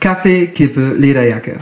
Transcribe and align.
Kaffee, 0.00 0.46
Kippe, 0.46 0.94
Lederjacke. 0.94 1.58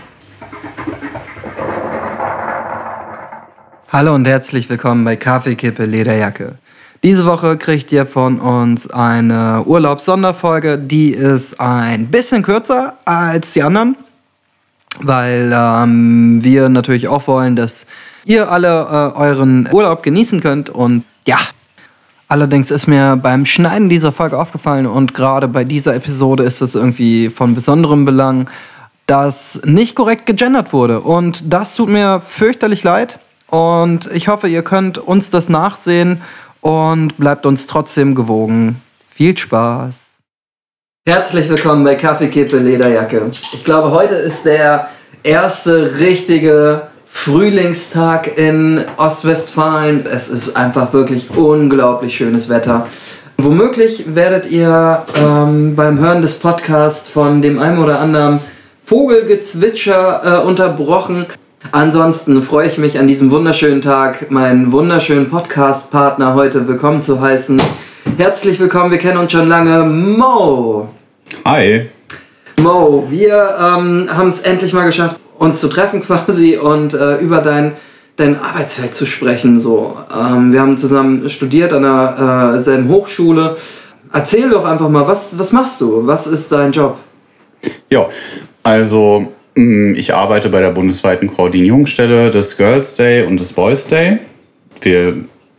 Hallo 3.89 4.15
und 4.15 4.29
herzlich 4.29 4.71
willkommen 4.71 5.05
bei 5.05 5.17
Kaffee, 5.17 5.57
Kippe, 5.57 5.85
Lederjacke. 5.85 6.55
Diese 7.03 7.27
Woche 7.27 7.57
kriegt 7.57 7.91
ihr 7.91 8.07
von 8.07 8.39
uns 8.39 8.89
eine 8.89 9.65
Urlaubssonderfolge. 9.67 10.79
Die 10.79 11.11
ist 11.11 11.59
ein 11.59 12.07
bisschen 12.07 12.45
kürzer 12.45 12.97
als 13.05 13.55
die 13.55 13.65
anderen, 13.65 13.97
weil 15.01 15.53
ähm, 15.53 16.39
wir 16.41 16.69
natürlich 16.69 17.09
auch 17.09 17.27
wollen, 17.27 17.57
dass 17.57 17.87
ihr 18.25 18.53
alle 18.53 18.69
äh, 18.69 19.19
euren 19.19 19.69
Urlaub 19.73 20.05
genießen 20.05 20.41
könnt. 20.41 20.71
Und 20.71 21.03
ja, 21.27 21.39
allerdings 22.29 22.71
ist 22.71 22.87
mir 22.87 23.19
beim 23.21 23.47
Schneiden 23.47 23.89
dieser 23.89 24.13
Folge 24.13 24.39
aufgefallen 24.39 24.87
und 24.87 25.15
gerade 25.15 25.49
bei 25.49 25.65
dieser 25.65 25.95
Episode 25.95 26.45
ist 26.45 26.61
es 26.61 26.75
irgendwie 26.75 27.31
von 27.31 27.55
besonderem 27.55 28.05
Belang, 28.05 28.49
dass 29.07 29.61
nicht 29.65 29.95
korrekt 29.95 30.27
gegendert 30.27 30.73
wurde. 30.73 31.01
Und 31.01 31.43
das 31.53 31.75
tut 31.75 31.89
mir 31.89 32.21
fürchterlich 32.21 32.85
leid. 32.85 33.19
Und 33.49 34.11
ich 34.13 34.29
hoffe, 34.29 34.47
ihr 34.49 34.63
könnt 34.63 34.99
uns 34.99 35.31
das 35.31 35.49
nachsehen 35.49 36.21
und 36.61 37.17
bleibt 37.17 37.47
uns 37.47 37.67
trotzdem 37.67 38.15
gewogen. 38.15 38.81
Viel 39.11 39.37
Spaß! 39.37 40.09
Herzlich 41.09 41.49
willkommen 41.49 41.85
bei 41.85 41.95
Kaffeekippe 41.95 42.59
Lederjacke. 42.59 43.31
Ich 43.55 43.65
glaube, 43.65 43.93
heute 43.93 44.15
ist 44.15 44.45
der 44.45 44.91
erste 45.23 45.99
richtige 45.99 46.88
Frühlingstag 47.11 48.39
in 48.39 48.85
Ostwestfalen. 48.97 50.05
Es 50.07 50.29
ist 50.29 50.57
einfach 50.57 50.93
wirklich 50.93 51.31
unglaublich 51.37 52.17
schönes 52.17 52.49
Wetter. 52.49 52.87
Womöglich 53.37 54.15
werdet 54.15 54.51
ihr 54.51 55.05
ähm, 55.23 55.77
beim 55.77 55.99
Hören 55.99 56.23
des 56.23 56.39
Podcasts 56.39 57.09
von 57.09 57.41
dem 57.43 57.59
einen 57.59 57.79
oder 57.79 58.01
anderen 58.01 58.41
Vogelgezwitscher 58.85 60.43
äh, 60.43 60.47
unterbrochen. 60.47 61.27
Ansonsten 61.73 62.43
freue 62.43 62.67
ich 62.67 62.79
mich 62.79 62.99
an 62.99 63.07
diesem 63.07 63.31
wunderschönen 63.31 63.83
Tag, 63.83 64.31
meinen 64.31 64.73
wunderschönen 64.73 65.29
Podcast-Partner 65.29 66.35
heute 66.35 66.67
willkommen 66.67 67.03
zu 67.03 67.21
heißen. 67.21 67.61
Herzlich 68.17 68.59
willkommen, 68.59 68.91
wir 68.91 68.99
kennen 68.99 69.19
uns 69.19 69.33
schon 69.33 69.49
lange, 69.49 69.85
Mo. 69.85 70.89
Hi. 71.45 71.87
Mo, 72.61 73.07
wir 73.11 73.57
ähm, 73.61 74.09
haben 74.11 74.29
es 74.29 74.43
endlich 74.43 74.73
mal 74.73 74.87
geschafft, 74.87 75.17
uns 75.39 75.61
zu 75.61 75.69
treffen 75.69 76.03
quasi 76.07 76.57
und 76.57 76.95
äh, 76.95 77.17
über 77.17 77.39
dein, 77.39 77.73
dein 78.17 78.39
Arbeitsfeld 78.39 78.95
zu 78.95 79.07
sprechen. 79.07 79.61
So. 79.61 79.97
Ähm, 80.13 80.53
wir 80.53 80.61
haben 80.61 80.77
zusammen 80.77 81.29
studiert 81.31 81.73
an 81.73 81.83
der 81.83 82.63
äh, 82.67 82.89
Hochschule. 82.89 83.57
Erzähl 84.13 84.51
doch 84.51 84.65
einfach 84.65 84.89
mal, 84.89 85.07
was, 85.07 85.39
was 85.39 85.53
machst 85.53 85.81
du? 85.81 86.07
Was 86.07 86.27
ist 86.27 86.51
dein 86.51 86.73
Job? 86.73 86.97
Ja, 87.91 88.07
also 88.63 89.33
mm, 89.55 89.95
ich 89.95 90.15
arbeite 90.15 90.49
bei 90.49 90.61
der 90.61 90.71
bundesweiten 90.71 91.29
Koordinierungsstelle 91.29 92.31
des 92.31 92.57
Girls 92.57 92.95
Day 92.95 93.25
und 93.25 93.39
des 93.39 93.53
Boys 93.53 93.87
Day. 93.87 94.19
Wir, 94.81 95.17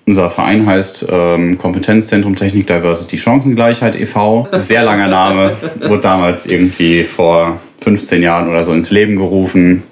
unser 0.09 0.31
Verein 0.31 0.65
heißt 0.65 1.05
ähm, 1.11 1.59
Kompetenzzentrum 1.59 2.35
Technik 2.35 2.65
Diversity 2.65 3.15
Chancengleichheit 3.15 3.95
e.V. 3.95 4.47
Sehr 4.51 4.83
langer 4.83 5.07
Name, 5.07 5.51
wurde 5.81 6.01
damals 6.01 6.47
irgendwie 6.47 7.03
vor 7.03 7.59
15 7.81 8.23
Jahren 8.23 8.49
oder 8.49 8.63
so 8.63 8.73
ins 8.73 8.89
Leben 8.89 9.17
gerufen. 9.17 9.83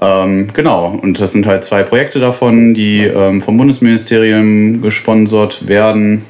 Ähm, 0.00 0.48
genau, 0.52 0.98
und 1.00 1.20
das 1.20 1.30
sind 1.30 1.46
halt 1.46 1.62
zwei 1.62 1.84
Projekte 1.84 2.18
davon, 2.18 2.74
die 2.74 3.04
ähm, 3.04 3.40
vom 3.40 3.56
Bundesministerium 3.56 4.82
gesponsert 4.82 5.68
werden. 5.68 6.24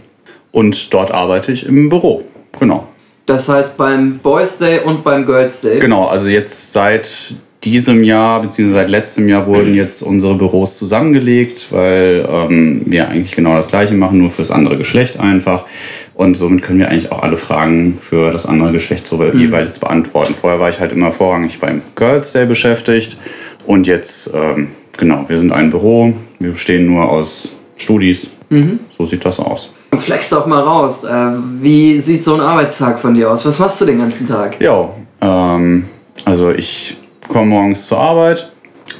Und 0.52 0.92
dort 0.92 1.10
arbeite 1.10 1.50
ich 1.50 1.66
im 1.66 1.88
Büro. 1.88 2.22
Genau. 2.60 2.86
Das 3.24 3.48
heißt 3.48 3.78
beim 3.78 4.18
Boys 4.18 4.58
Day 4.58 4.80
und 4.80 5.02
beim 5.02 5.24
Girls 5.24 5.62
Day? 5.62 5.78
Genau, 5.78 6.06
also 6.08 6.28
jetzt 6.28 6.72
seit 6.72 7.36
diesem 7.64 8.04
Jahr, 8.04 8.40
beziehungsweise 8.40 8.80
seit 8.80 8.90
letztem 8.90 9.28
Jahr 9.28 9.46
wurden 9.46 9.74
jetzt 9.74 10.02
unsere 10.02 10.34
Büros 10.34 10.78
zusammengelegt, 10.78 11.68
weil 11.70 12.26
ähm, 12.30 12.82
wir 12.86 13.08
eigentlich 13.08 13.34
genau 13.34 13.54
das 13.54 13.68
gleiche 13.68 13.94
machen, 13.94 14.18
nur 14.18 14.30
fürs 14.30 14.50
andere 14.50 14.76
Geschlecht 14.76 15.18
einfach. 15.18 15.64
Und 16.14 16.36
somit 16.36 16.62
können 16.62 16.78
wir 16.78 16.90
eigentlich 16.90 17.10
auch 17.10 17.22
alle 17.22 17.36
Fragen 17.36 17.98
für 17.98 18.30
das 18.32 18.46
andere 18.46 18.72
Geschlecht 18.72 19.06
so 19.06 19.16
mhm. 19.16 19.38
jeweils 19.38 19.78
beantworten. 19.78 20.34
Vorher 20.38 20.60
war 20.60 20.68
ich 20.68 20.80
halt 20.80 20.92
immer 20.92 21.12
vorrangig 21.12 21.58
beim 21.60 21.82
Girls 21.94 22.32
Day 22.32 22.46
beschäftigt 22.46 23.16
und 23.66 23.86
jetzt, 23.86 24.32
ähm, 24.34 24.68
genau, 24.98 25.24
wir 25.28 25.38
sind 25.38 25.52
ein 25.52 25.70
Büro, 25.70 26.12
wir 26.40 26.50
bestehen 26.52 26.86
nur 26.86 27.10
aus 27.10 27.56
Studis. 27.76 28.30
Mhm. 28.50 28.78
So 28.96 29.04
sieht 29.04 29.24
das 29.24 29.40
aus. 29.40 29.72
Flex 29.98 30.30
doch 30.30 30.46
mal 30.46 30.62
raus. 30.62 31.04
Äh, 31.04 31.30
wie 31.60 32.00
sieht 32.00 32.24
so 32.24 32.34
ein 32.34 32.40
Arbeitstag 32.40 33.00
von 33.00 33.14
dir 33.14 33.30
aus? 33.30 33.46
Was 33.46 33.58
machst 33.58 33.80
du 33.80 33.84
den 33.84 33.98
ganzen 33.98 34.28
Tag? 34.28 34.60
Ja, 34.60 34.90
ähm, 35.20 35.84
also 36.24 36.50
ich 36.50 36.96
komme 37.28 37.46
morgens 37.46 37.86
zur 37.86 37.98
Arbeit, 37.98 38.50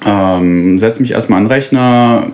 ähm, 0.07 0.79
setze 0.79 1.03
mich 1.03 1.13
erstmal 1.13 1.39
an 1.39 1.45
den 1.45 1.53
Rechner, 1.53 2.27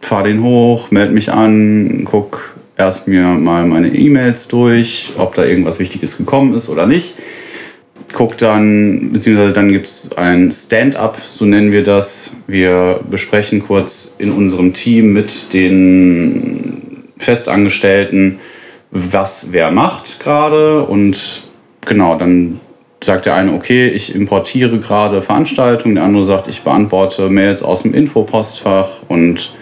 fahre 0.00 0.28
den 0.28 0.42
hoch, 0.42 0.90
melde 0.90 1.12
mich 1.12 1.32
an, 1.32 2.02
guck 2.04 2.54
erst 2.76 3.08
mir 3.08 3.24
mal 3.26 3.66
meine 3.66 3.88
E-Mails 3.88 4.48
durch, 4.48 5.12
ob 5.16 5.34
da 5.34 5.44
irgendwas 5.44 5.78
Wichtiges 5.78 6.16
gekommen 6.16 6.54
ist 6.54 6.68
oder 6.68 6.86
nicht. 6.86 7.14
Guck 8.12 8.38
dann, 8.38 9.10
beziehungsweise 9.12 9.52
dann 9.52 9.72
gibt 9.72 9.86
es 9.86 10.12
ein 10.16 10.50
Stand-up, 10.50 11.16
so 11.16 11.44
nennen 11.44 11.72
wir 11.72 11.82
das. 11.82 12.36
Wir 12.46 13.00
besprechen 13.10 13.60
kurz 13.60 14.14
in 14.18 14.30
unserem 14.30 14.72
Team 14.72 15.12
mit 15.12 15.52
den 15.52 17.04
Festangestellten, 17.16 18.38
was 18.90 19.48
wer 19.50 19.70
macht 19.72 20.20
gerade 20.20 20.84
und 20.84 21.48
genau, 21.86 22.16
dann 22.16 22.60
sagt 23.04 23.26
der 23.26 23.34
eine, 23.34 23.52
okay, 23.52 23.88
ich 23.88 24.14
importiere 24.14 24.78
gerade 24.78 25.22
Veranstaltungen, 25.22 25.96
der 25.96 26.04
andere 26.04 26.22
sagt, 26.22 26.48
ich 26.48 26.62
beantworte 26.62 27.30
Mails 27.30 27.62
aus 27.62 27.82
dem 27.82 27.94
Infopostfach 27.94 29.02
und 29.08 29.52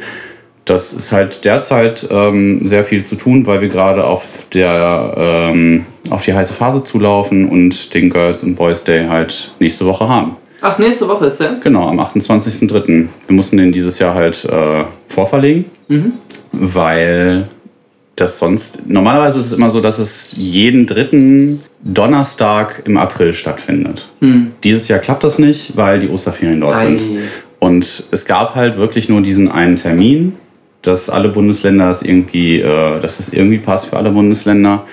das 0.64 0.92
ist 0.92 1.12
halt 1.12 1.44
derzeit 1.44 2.06
ähm, 2.10 2.64
sehr 2.64 2.84
viel 2.84 3.04
zu 3.04 3.16
tun, 3.16 3.46
weil 3.46 3.60
wir 3.60 3.68
gerade 3.68 4.04
auf, 4.04 4.46
der, 4.54 5.14
ähm, 5.16 5.86
auf 6.10 6.24
die 6.24 6.34
heiße 6.34 6.54
Phase 6.54 6.84
zulaufen 6.84 7.48
und 7.48 7.94
den 7.94 8.10
Girls 8.10 8.44
and 8.44 8.56
Boys 8.56 8.84
Day 8.84 9.06
halt 9.08 9.52
nächste 9.58 9.86
Woche 9.86 10.08
haben. 10.08 10.36
Ach, 10.60 10.78
nächste 10.78 11.08
Woche 11.08 11.26
ist 11.26 11.40
der? 11.40 11.56
Genau, 11.62 11.88
am 11.88 11.98
28.03. 11.98 13.08
Wir 13.26 13.36
mussten 13.36 13.56
den 13.56 13.72
dieses 13.72 13.98
Jahr 13.98 14.14
halt 14.14 14.44
äh, 14.44 14.84
vorverlegen, 15.06 15.64
mhm. 15.88 16.12
weil 16.52 17.48
das 18.16 18.38
sonst. 18.38 18.88
Normalerweise 18.88 19.38
ist 19.38 19.46
es 19.46 19.52
immer 19.52 19.70
so, 19.70 19.80
dass 19.80 19.98
es 19.98 20.34
jeden 20.36 20.86
dritten 20.86 21.62
Donnerstag 21.82 22.82
im 22.86 22.96
April 22.96 23.32
stattfindet. 23.32 24.08
Hm. 24.20 24.52
Dieses 24.62 24.88
Jahr 24.88 24.98
klappt 24.98 25.24
das 25.24 25.38
nicht, 25.38 25.76
weil 25.76 25.98
die 25.98 26.08
Osterferien 26.08 26.60
dort 26.60 26.80
Ei. 26.80 26.84
sind. 26.84 27.02
Und 27.58 28.04
es 28.10 28.24
gab 28.26 28.54
halt 28.54 28.76
wirklich 28.76 29.08
nur 29.08 29.22
diesen 29.22 29.50
einen 29.50 29.76
Termin, 29.76 30.34
dass 30.82 31.08
alle 31.08 31.28
Bundesländer 31.28 31.86
das 31.86 32.02
irgendwie, 32.02 32.60
äh, 32.60 33.00
dass 33.00 33.18
das 33.18 33.28
irgendwie 33.30 33.58
passt 33.58 33.86
für 33.86 33.96
alle 33.96 34.10
Bundesländer. 34.10 34.84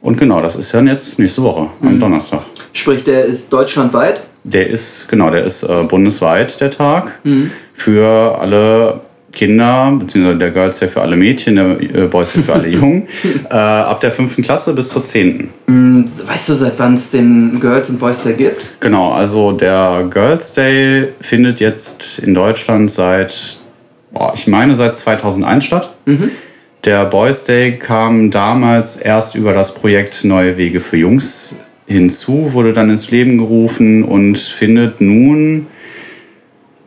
Und 0.00 0.18
genau, 0.18 0.42
das 0.42 0.56
ist 0.56 0.72
dann 0.74 0.86
jetzt 0.86 1.18
nächste 1.18 1.42
Woche, 1.42 1.68
am 1.80 1.92
hm. 1.92 2.00
Donnerstag. 2.00 2.40
Sprich, 2.72 3.04
der 3.04 3.24
ist 3.24 3.52
deutschlandweit? 3.52 4.22
Der 4.44 4.68
ist, 4.68 5.08
genau, 5.08 5.30
der 5.30 5.44
ist 5.44 5.62
äh, 5.62 5.84
bundesweit, 5.84 6.60
der 6.60 6.70
Tag. 6.70 7.18
Hm. 7.22 7.50
Für 7.72 8.38
alle 8.38 9.00
Kinder, 9.34 9.92
beziehungsweise 9.98 10.38
der 10.38 10.50
Girls 10.50 10.78
Day 10.78 10.88
für 10.88 11.02
alle 11.02 11.16
Mädchen, 11.16 11.56
der 11.56 11.80
äh, 11.80 12.06
Boys 12.06 12.32
Day 12.32 12.42
für 12.42 12.52
alle 12.54 12.68
Jungen, 12.74 13.06
äh, 13.50 13.54
ab 13.54 14.00
der 14.00 14.10
fünften 14.10 14.42
Klasse 14.42 14.72
bis 14.72 14.88
zur 14.88 15.04
zehnten. 15.04 15.50
Mm, 15.66 16.04
weißt 16.04 16.48
du, 16.48 16.54
seit 16.54 16.78
wann 16.78 16.94
es 16.94 17.10
den 17.10 17.60
Girls 17.60 17.90
und 17.90 17.98
Boys 17.98 18.24
Day 18.24 18.34
gibt? 18.34 18.80
Genau, 18.80 19.12
also 19.12 19.52
der 19.52 20.06
Girls 20.10 20.52
Day 20.52 21.08
findet 21.20 21.60
jetzt 21.60 22.20
in 22.20 22.34
Deutschland 22.34 22.90
seit, 22.90 23.58
boah, 24.12 24.32
ich 24.34 24.46
meine, 24.46 24.74
seit 24.74 24.96
2001 24.96 25.64
statt. 25.64 25.92
Mhm. 26.06 26.30
Der 26.84 27.06
Boys 27.06 27.44
Day 27.44 27.76
kam 27.76 28.30
damals 28.30 28.96
erst 28.96 29.34
über 29.34 29.52
das 29.54 29.74
Projekt 29.74 30.24
Neue 30.24 30.56
Wege 30.58 30.80
für 30.80 30.98
Jungs 30.98 31.56
hinzu, 31.86 32.52
wurde 32.52 32.72
dann 32.72 32.90
ins 32.90 33.10
Leben 33.10 33.38
gerufen 33.38 34.04
und 34.04 34.36
findet 34.36 35.00
nun 35.00 35.66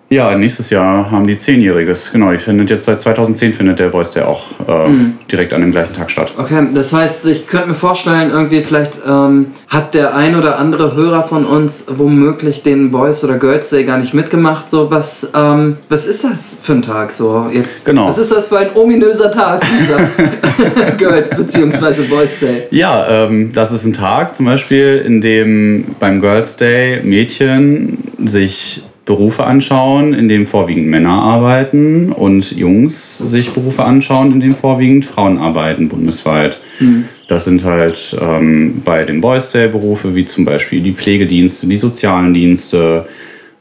ja, 0.10 0.38
nächstes 0.38 0.70
Jahr 0.70 1.12
haben 1.12 1.28
die 1.28 1.36
Zehnjähriges. 1.36 2.14
Genau, 2.14 2.32
die 2.32 2.38
findet 2.38 2.70
jetzt 2.70 2.86
seit 2.86 3.02
2010 3.02 3.52
findet 3.54 3.80
der 3.80 3.92
Voice 3.92 4.12
Day 4.12 4.24
auch 4.24 4.46
äh, 4.66 4.88
mhm. 4.88 5.14
direkt 5.30 5.52
an 5.54 5.60
dem 5.60 5.72
gleichen 5.72 5.94
Tag 5.94 6.10
statt. 6.10 6.34
Okay, 6.38 6.66
das 6.74 6.94
heißt, 6.94 7.26
ich 7.26 7.48
könnte 7.48 7.70
mir 7.70 7.76
vorstellen, 7.76 8.32
irgendwie 8.32 8.62
vielleicht 8.62 9.00
ähm, 9.06 9.48
hat 9.68 9.94
der 9.94 10.16
ein 10.16 10.36
oder 10.36 10.60
andere 10.60 10.96
Hörer 10.96 11.28
von 11.28 11.46
uns 11.46 11.86
womöglich 11.90 12.64
den 12.64 12.90
Boys 12.90 13.22
oder 13.26 13.38
Girls 13.38 13.70
Day 13.70 13.84
gar 13.84 13.98
nicht 13.98 14.14
mitgemacht. 14.14 14.72
So 14.72 14.90
was, 14.90 15.30
ähm, 15.36 15.76
was 15.90 16.08
ist 16.08 16.24
das 16.24 16.60
für 16.64 16.74
ein 16.74 16.82
Tag 16.82 17.12
so 17.12 17.50
jetzt? 17.52 17.84
Genau. 17.86 18.08
Was 18.08 18.18
ist 18.18 18.32
das 18.32 18.48
für 18.48 18.60
ein 18.60 18.70
ominöser 18.76 19.30
Tag 19.30 19.66
dieser 19.82 20.92
Girls 20.98 21.32
bzw. 21.32 22.04
Boys 22.04 22.40
Day? 22.40 22.64
Ja, 22.72 23.26
ähm, 23.26 23.52
das 23.54 23.74
ist 23.74 23.86
ein 23.86 23.94
Tag 23.94 24.34
zum 24.34 24.46
Beispiel, 24.46 25.04
in 25.06 25.20
dem 25.20 25.96
beim 26.00 26.22
Girls 26.22 26.56
Day 26.56 27.02
Mädchen 27.04 27.98
sich 28.24 28.87
Berufe 29.08 29.46
anschauen, 29.46 30.14
in 30.14 30.28
denen 30.28 30.46
vorwiegend 30.46 30.88
Männer 30.88 31.24
arbeiten 31.24 32.12
und 32.12 32.52
Jungs 32.52 33.18
sich 33.18 33.52
Berufe 33.52 33.84
anschauen, 33.84 34.34
in 34.34 34.40
denen 34.40 34.56
vorwiegend 34.56 35.06
Frauen 35.06 35.40
arbeiten 35.40 35.90
bundesweit. 35.90 36.60
Mhm. 36.80 37.06
Das 37.28 37.46
sind 37.46 37.64
halt 37.64 38.16
ähm, 38.22 38.82
bei 38.86 39.04
den 39.04 39.22
Boys 39.22 39.52
Day 39.52 39.70
Berufe 39.70 40.14
wie 40.14 40.26
zum 40.26 40.46
Beispiel 40.46 40.82
die 40.82 40.94
Pflegedienste, 40.94 41.68
die 41.68 41.78
sozialen 41.78 42.34
Dienste 42.34 43.08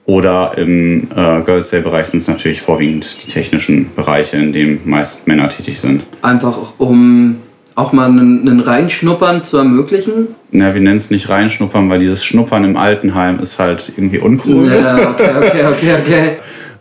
oder 0.05 0.57
im 0.59 1.05
äh, 1.15 1.41
Girls 1.43 1.71
Day 1.71 1.81
Bereich 1.81 2.07
sind 2.07 2.19
es 2.19 2.29
natürlich 2.29 2.61
vorwiegend 2.61 3.25
die 3.25 3.29
technischen 3.29 3.91
Bereiche, 3.95 4.37
in 4.37 4.53
denen 4.53 4.81
meist 4.85 5.27
Männer 5.27 5.49
tätig 5.49 5.81
sind. 5.81 6.03
Einfach 6.23 6.75
um 6.79 7.37
auch 7.77 7.93
mal 7.93 8.09
einen, 8.09 8.41
einen 8.41 8.61
Reinschnuppern 8.61 9.45
zu 9.45 9.59
ermöglichen? 9.59 10.29
Na, 10.51 10.75
wir 10.75 10.81
nennen 10.81 10.97
es 10.97 11.11
nicht 11.11 11.29
Reinschnuppern, 11.29 11.89
weil 11.89 12.01
dieses 12.01 12.25
Schnuppern 12.25 12.65
im 12.65 12.77
Altenheim 12.77 13.39
ist 13.39 13.59
halt 13.59 13.93
irgendwie 13.97 14.19
uncool. 14.19 14.73
Ja, 14.73 15.11
okay, 15.11 15.31
okay, 15.37 15.65
okay, 15.65 15.91
okay. 16.03 16.31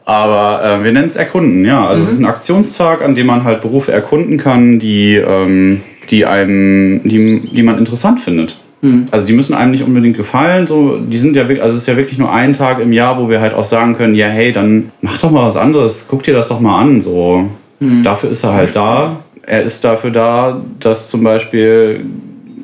Aber 0.05 0.63
äh, 0.63 0.83
wir 0.83 0.91
nennen 0.93 1.07
es 1.07 1.15
Erkunden, 1.15 1.65
ja. 1.65 1.85
Also 1.85 2.01
mhm. 2.01 2.07
es 2.07 2.13
ist 2.13 2.19
ein 2.19 2.25
Aktionstag, 2.25 3.03
an 3.03 3.13
dem 3.13 3.27
man 3.27 3.43
halt 3.43 3.61
Berufe 3.61 3.91
erkunden 3.91 4.37
kann, 4.37 4.79
die, 4.79 5.15
ähm, 5.15 5.81
die 6.09 6.25
einem, 6.25 7.01
die, 7.03 7.41
die 7.51 7.63
man 7.63 7.77
interessant 7.77 8.19
findet. 8.19 8.57
Mhm. 8.81 9.05
Also 9.11 9.25
die 9.25 9.33
müssen 9.33 9.53
einem 9.53 9.71
nicht 9.71 9.83
unbedingt 9.83 10.15
gefallen. 10.15 10.67
So, 10.67 10.97
die 10.97 11.17
sind 11.17 11.35
ja 11.35 11.43
also 11.43 11.59
es 11.59 11.75
ist 11.75 11.87
ja 11.87 11.97
wirklich 11.97 12.19
nur 12.19 12.31
ein 12.31 12.53
Tag 12.53 12.79
im 12.79 12.93
Jahr, 12.93 13.19
wo 13.19 13.29
wir 13.29 13.41
halt 13.41 13.53
auch 13.53 13.63
sagen 13.63 13.97
können, 13.97 14.15
ja, 14.15 14.27
hey, 14.27 14.51
dann 14.53 14.91
mach 15.01 15.17
doch 15.17 15.31
mal 15.31 15.45
was 15.45 15.57
anderes, 15.57 16.05
guck 16.07 16.23
dir 16.23 16.33
das 16.33 16.47
doch 16.47 16.61
mal 16.61 16.79
an. 16.79 17.01
So. 17.01 17.49
Mhm. 17.79 18.03
Dafür 18.03 18.29
ist 18.29 18.43
er 18.43 18.53
halt 18.53 18.75
da. 18.75 19.19
Er 19.45 19.63
ist 19.63 19.83
dafür 19.83 20.11
da, 20.11 20.63
dass 20.79 21.09
zum 21.09 21.23
Beispiel 21.23 22.05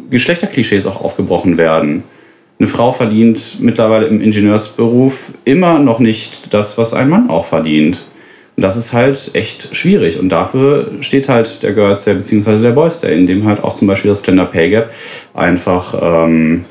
Geschlechterklischees 0.09 0.87
auch 0.87 1.01
aufgebrochen 1.01 1.57
werden. 1.57 2.03
Eine 2.59 2.67
Frau 2.67 2.91
verdient 2.91 3.57
mittlerweile 3.59 4.05
im 4.05 4.21
Ingenieursberuf 4.21 5.33
immer 5.45 5.79
noch 5.79 5.99
nicht 5.99 6.53
das, 6.53 6.77
was 6.77 6.93
ein 6.93 7.09
Mann 7.09 7.29
auch 7.29 7.45
verdient. 7.45 8.05
Und 8.55 8.63
das 8.63 8.77
ist 8.77 8.93
halt 8.93 9.31
echt 9.33 9.75
schwierig. 9.75 10.19
Und 10.19 10.29
dafür 10.29 10.91
steht 10.99 11.29
halt 11.29 11.63
der 11.63 11.73
Girls 11.73 12.03
Day 12.03 12.15
bzw. 12.15 12.61
der 12.61 12.71
Boys 12.71 12.99
Day, 12.99 13.17
in 13.17 13.25
dem 13.25 13.45
halt 13.45 13.63
auch 13.63 13.73
zum 13.73 13.87
Beispiel 13.87 14.09
das 14.09 14.21
Gender 14.21 14.45
Pay 14.45 14.69
Gap 14.69 14.91
einfach 15.33 15.95
ähm, 15.99 16.65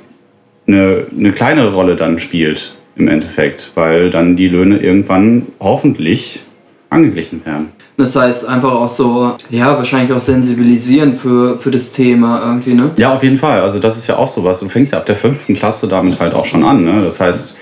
eine, 0.67 1.07
eine 1.17 1.33
kleinere 1.33 1.75
Rolle 1.75 1.97
dann 1.97 2.19
spielt 2.19 2.75
im 2.97 3.09
Endeffekt, 3.09 3.73
weil 3.75 4.11
dann 4.11 4.37
die 4.37 4.49
Löhne 4.49 4.79
irgendwann 4.79 5.47
hoffentlich 5.59 6.43
angeglichen 6.91 7.45
werden. 7.45 7.73
Das 8.01 8.17
heißt, 8.17 8.47
einfach 8.47 8.73
auch 8.73 8.89
so, 8.89 9.35
ja, 9.51 9.77
wahrscheinlich 9.77 10.13
auch 10.13 10.21
sensibilisieren 10.21 11.17
für, 11.17 11.59
für 11.59 11.71
das 11.71 11.93
Thema 11.93 12.43
irgendwie, 12.45 12.73
ne? 12.73 12.91
Ja, 12.97 13.15
auf 13.15 13.23
jeden 13.23 13.37
Fall. 13.37 13.61
Also, 13.61 13.79
das 13.79 13.99
ist 13.99 14.07
ja 14.07 14.17
auch 14.17 14.27
sowas. 14.27 14.61
Du 14.61 14.69
fängst 14.69 14.93
ja 14.93 14.99
ab 14.99 15.07
der 15.07 15.17
fünften 15.17 15.55
Klasse 15.55 15.87
damit 15.87 16.19
halt 16.19 16.33
auch 16.33 16.47
schon 16.47 16.65
an, 16.65 16.85
ne? 16.85 17.03
Das 17.03 17.21
heißt, 17.21 17.55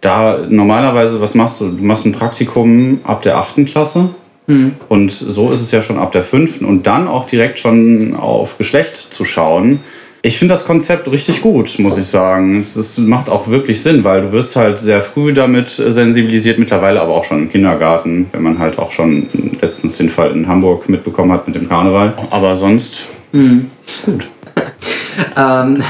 da 0.00 0.38
normalerweise, 0.48 1.20
was 1.20 1.34
machst 1.34 1.60
du? 1.60 1.68
Du 1.68 1.84
machst 1.84 2.06
ein 2.06 2.12
Praktikum 2.12 3.00
ab 3.04 3.22
der 3.22 3.36
achten 3.36 3.66
Klasse. 3.66 4.08
Mhm. 4.46 4.72
Und 4.88 5.10
so 5.12 5.52
ist 5.52 5.60
es 5.60 5.70
ja 5.70 5.82
schon 5.82 5.98
ab 5.98 6.12
der 6.12 6.22
fünften 6.22 6.64
und 6.64 6.86
dann 6.86 7.06
auch 7.06 7.26
direkt 7.26 7.58
schon 7.58 8.16
auf 8.16 8.58
Geschlecht 8.58 8.96
zu 8.96 9.24
schauen 9.24 9.80
ich 10.24 10.38
finde 10.38 10.54
das 10.54 10.64
Konzept 10.64 11.10
richtig 11.10 11.42
gut, 11.42 11.78
muss 11.80 11.98
ich 11.98 12.06
sagen. 12.06 12.58
Es, 12.58 12.76
es, 12.76 12.96
macht 12.98 13.28
auch 13.28 13.48
wirklich 13.48 13.82
Sinn, 13.82 14.04
weil 14.04 14.22
du 14.22 14.32
wirst 14.32 14.54
halt 14.54 14.78
sehr 14.78 15.02
früh 15.02 15.32
damit 15.32 15.68
sensibilisiert, 15.68 16.60
mittlerweile 16.60 17.00
aber 17.00 17.12
auch 17.12 17.24
schon 17.24 17.40
im 17.40 17.48
Kindergarten, 17.48 18.28
wenn 18.30 18.42
man 18.42 18.58
halt 18.60 18.78
auch 18.78 18.92
schon 18.92 19.28
letztens 19.60 19.96
den 19.96 20.08
Fall 20.08 20.30
in 20.30 20.46
Hamburg 20.46 20.88
mitbekommen 20.88 21.32
hat 21.32 21.46
mit 21.48 21.56
dem 21.56 21.68
Karneval. 21.68 22.14
Aber 22.30 22.54
sonst 22.54 23.08
hm. 23.32 23.68
ist 23.84 24.04
gut. 24.04 24.28
ähm, 25.36 25.82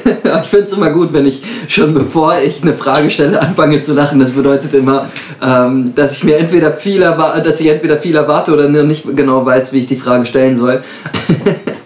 ich 0.44 0.48
finde 0.48 0.66
es 0.66 0.72
immer 0.72 0.90
gut, 0.90 1.12
wenn 1.12 1.26
ich 1.26 1.42
schon 1.66 1.92
bevor 1.92 2.38
ich 2.38 2.62
eine 2.62 2.74
Frage 2.74 3.10
stelle, 3.10 3.40
anfange 3.40 3.82
zu 3.82 3.94
lachen. 3.94 4.20
Das 4.20 4.30
bedeutet 4.30 4.72
immer, 4.72 5.08
ähm, 5.42 5.92
dass 5.96 6.16
ich 6.16 6.22
mir 6.22 6.36
entweder 6.36 6.72
viel 6.72 7.00
dass 7.00 7.60
ich 7.60 7.66
entweder 7.66 7.96
viel 7.96 8.14
erwarte 8.14 8.52
oder 8.52 8.68
nicht 8.68 9.16
genau 9.16 9.44
weiß, 9.44 9.72
wie 9.72 9.80
ich 9.80 9.86
die 9.88 9.96
Frage 9.96 10.26
stellen 10.26 10.56
soll. 10.56 10.80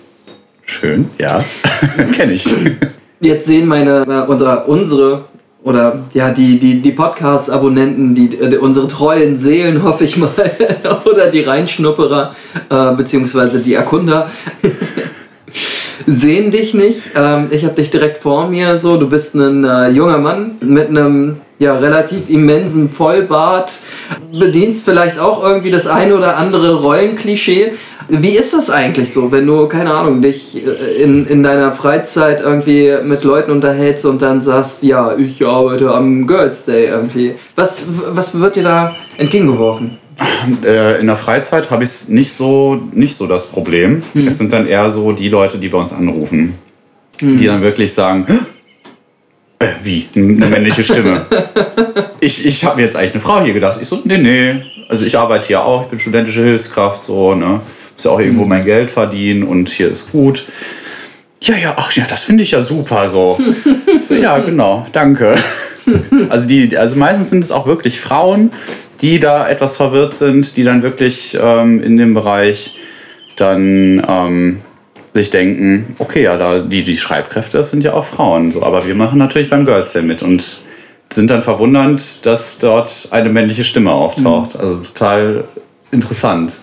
Schön, 0.67 1.11
ja. 1.21 1.45
Kenne 2.13 2.33
ich. 2.33 2.47
Jetzt 3.21 3.47
sehen 3.47 3.67
meine 3.67 4.05
äh, 4.09 4.31
unsere 4.67 5.25
oder 5.63 6.05
ja 6.13 6.31
die 6.31 6.59
die 6.59 6.83
die 6.83 6.93
Podcast 6.93 7.51
Abonnenten, 7.51 8.15
die, 8.15 8.29
die, 8.29 8.57
unsere 8.59 8.89
treuen 8.89 9.39
Seelen, 9.39 9.83
hoffe 9.83 10.05
ich 10.05 10.17
mal 10.17 10.29
oder 11.07 11.31
die 11.31 11.41
Reinschnupperer 11.41 12.35
äh, 12.71 12.95
beziehungsweise 12.95 13.61
die 13.61 13.75
Erkunder 13.75 14.31
sehen 16.07 16.51
dich 16.51 16.75
nicht. 16.75 17.13
Ähm, 17.17 17.49
ich 17.51 17.65
habe 17.65 17.75
dich 17.75 17.91
direkt 17.91 18.19
vor 18.19 18.49
mir 18.49 18.77
so, 18.79 18.97
du 18.97 19.09
bist 19.09 19.35
ein 19.35 19.65
äh, 19.65 19.89
junger 19.89 20.19
Mann 20.19 20.57
mit 20.61 20.89
einem 20.89 21.39
ja, 21.65 21.77
relativ 21.79 22.29
immensen 22.29 22.89
Vollbart, 22.89 23.81
bedienst 24.33 24.85
vielleicht 24.85 25.19
auch 25.19 25.43
irgendwie 25.43 25.71
das 25.71 25.87
eine 25.87 26.17
oder 26.17 26.37
andere 26.37 26.81
Rollenklischee, 26.81 27.73
wie 28.09 28.37
ist 28.37 28.53
das 28.53 28.71
eigentlich 28.71 29.13
so, 29.13 29.33
wenn 29.33 29.47
du, 29.47 29.67
keine 29.67 29.93
Ahnung, 29.93 30.21
dich 30.21 30.57
äh, 30.57 31.03
in, 31.03 31.27
in 31.27 31.43
deiner 31.43 31.73
Freizeit 31.73 32.41
irgendwie 32.41 32.95
mit 33.03 33.25
Leuten 33.25 33.51
unterhältst 33.51 34.05
und 34.05 34.21
dann 34.21 34.41
sagst, 34.41 34.83
ja, 34.83 35.17
ich 35.17 35.45
arbeite 35.45 35.91
am 35.93 36.27
Girls 36.27 36.67
Day 36.67 36.87
irgendwie. 36.87 37.35
Was, 37.57 37.87
was 38.11 38.39
wird 38.39 38.57
dir 38.57 38.65
da 38.65 38.97
entgegengeworfen? 39.17 39.99
Äh, 40.65 41.01
in 41.01 41.07
der 41.07 41.17
Freizeit 41.17 41.71
habe 41.71 41.85
ich 41.85 42.09
nicht 42.09 42.31
so, 42.31 42.81
nicht 42.93 43.17
so 43.17 43.27
das 43.27 43.47
Problem. 43.47 44.03
Hm. 44.13 44.29
Es 44.29 44.39
sind 44.39 44.53
dann 44.53 44.67
eher 44.67 44.91
so 44.91 45.13
die 45.13 45.29
Leute, 45.29 45.59
die 45.59 45.69
bei 45.69 45.79
uns 45.79 45.93
anrufen, 45.93 46.55
hm. 47.21 47.37
die 47.37 47.47
dann 47.47 47.63
wirklich 47.63 47.93
sagen, 47.93 48.27
äh, 49.65 49.85
wie, 49.85 50.09
eine 50.15 50.47
männliche 50.47 50.85
Stimme. 50.85 51.27
ich 52.21 52.45
ich 52.47 52.65
habe 52.65 52.77
mir 52.77 52.83
jetzt 52.83 52.97
eigentlich 52.97 53.13
eine 53.13 53.21
Frau 53.21 53.43
hier 53.43 53.55
gedacht. 53.55 53.79
Ich 53.81 53.89
so, 53.89 54.01
nee, 54.05 54.19
nee. 54.19 54.63
Also 54.89 55.05
ich 55.05 55.17
arbeite 55.17 55.49
hier 55.49 55.65
auch, 55.65 55.83
ich 55.83 55.89
bin 55.89 55.99
studentische 55.99 56.43
Hilfskraft, 56.43 57.05
so, 57.05 57.35
ne 57.35 57.61
muss 57.95 58.05
ja 58.05 58.11
auch 58.11 58.21
irgendwo 58.21 58.45
mein 58.45 58.65
Geld 58.65 58.91
verdienen 58.91 59.45
und 59.45 59.69
hier 59.69 59.89
ist 59.89 60.13
gut. 60.13 60.45
Ja, 61.41 61.57
ja, 61.57 61.75
ach 61.77 61.93
ja, 61.93 62.05
das 62.09 62.25
finde 62.25 62.43
ich 62.43 62.53
ja 62.53 62.61
super 62.61 63.09
so. 63.09 63.39
so. 63.99 64.15
Ja, 64.15 64.39
genau, 64.39 64.87
danke. 64.93 65.35
Also, 66.31 66.49
die, 66.49 66.75
also 66.79 66.97
meistens 66.97 67.29
sind 67.29 67.45
es 67.45 67.53
auch 67.53 67.67
wirklich 67.67 68.01
Frauen, 68.01 68.51
die 69.03 69.21
da 69.21 69.47
etwas 69.47 69.77
verwirrt 69.77 70.15
sind, 70.15 70.57
die 70.57 70.65
dann 70.65 70.83
wirklich 70.83 71.37
ähm, 71.39 71.83
in 71.83 71.99
dem 71.99 72.15
Bereich 72.15 72.79
dann 73.37 74.03
ähm, 74.09 74.61
sich 75.15 75.31
denken, 75.31 75.95
okay, 75.99 76.23
ja, 76.23 76.37
da, 76.37 76.59
die, 76.59 76.83
die 76.83 76.97
Schreibkräfte, 76.97 77.59
das 77.59 77.71
sind 77.71 77.85
ja 77.85 77.95
auch 77.95 78.05
Frauen. 78.05 78.51
So, 78.51 78.63
aber 78.63 78.87
wir 78.87 78.95
machen 78.95 79.19
natürlich 79.19 79.49
beim 79.49 79.65
Girls 79.65 79.93
Day 79.93 80.03
mit 80.03 80.23
und 80.23 80.61
sind 81.13 81.31
dann 81.31 81.43
verwundernd, 81.43 82.27
dass 82.27 82.59
dort 82.59 83.09
eine 83.13 83.29
männliche 83.29 83.65
Stimme 83.65 83.93
auftaucht. 83.93 84.55
Mhm. 84.55 84.61
Also 84.61 84.83
total 84.83 85.45
interessant. 85.93 86.61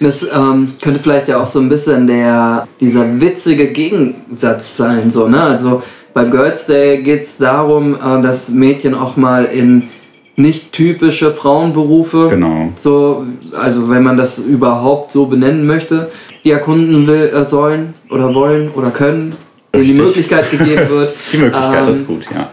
Das 0.00 0.26
ähm, 0.34 0.72
könnte 0.80 1.00
vielleicht 1.00 1.28
ja 1.28 1.42
auch 1.42 1.46
so 1.46 1.60
ein 1.60 1.68
bisschen 1.68 2.06
der, 2.06 2.66
dieser 2.80 3.20
witzige 3.20 3.68
Gegensatz 3.68 4.78
sein. 4.78 5.12
So, 5.12 5.28
ne? 5.28 5.42
Also 5.42 5.82
bei 6.14 6.24
Girls 6.24 6.66
Day 6.66 7.02
geht 7.02 7.24
es 7.24 7.36
darum, 7.36 7.94
äh, 7.94 8.22
dass 8.22 8.48
Mädchen 8.48 8.94
auch 8.94 9.16
mal 9.16 9.44
in 9.44 9.88
nicht 10.40 10.72
typische 10.72 11.32
Frauenberufe, 11.32 12.28
genau. 12.28 12.72
so, 12.80 13.24
also 13.52 13.90
wenn 13.90 14.02
man 14.02 14.16
das 14.16 14.38
überhaupt 14.38 15.12
so 15.12 15.26
benennen 15.26 15.66
möchte, 15.66 16.10
die 16.44 16.50
erkunden 16.50 17.06
will, 17.06 17.30
äh, 17.34 17.44
sollen 17.44 17.94
oder 18.10 18.34
wollen 18.34 18.70
oder 18.74 18.90
können, 18.90 19.34
denen 19.74 19.84
die 19.84 19.94
Möglichkeit 19.94 20.50
gegeben 20.50 20.82
wird. 20.88 21.14
die 21.32 21.38
Möglichkeit 21.38 21.84
ähm, 21.84 21.90
ist 21.90 22.06
gut, 22.06 22.26
ja. 22.32 22.48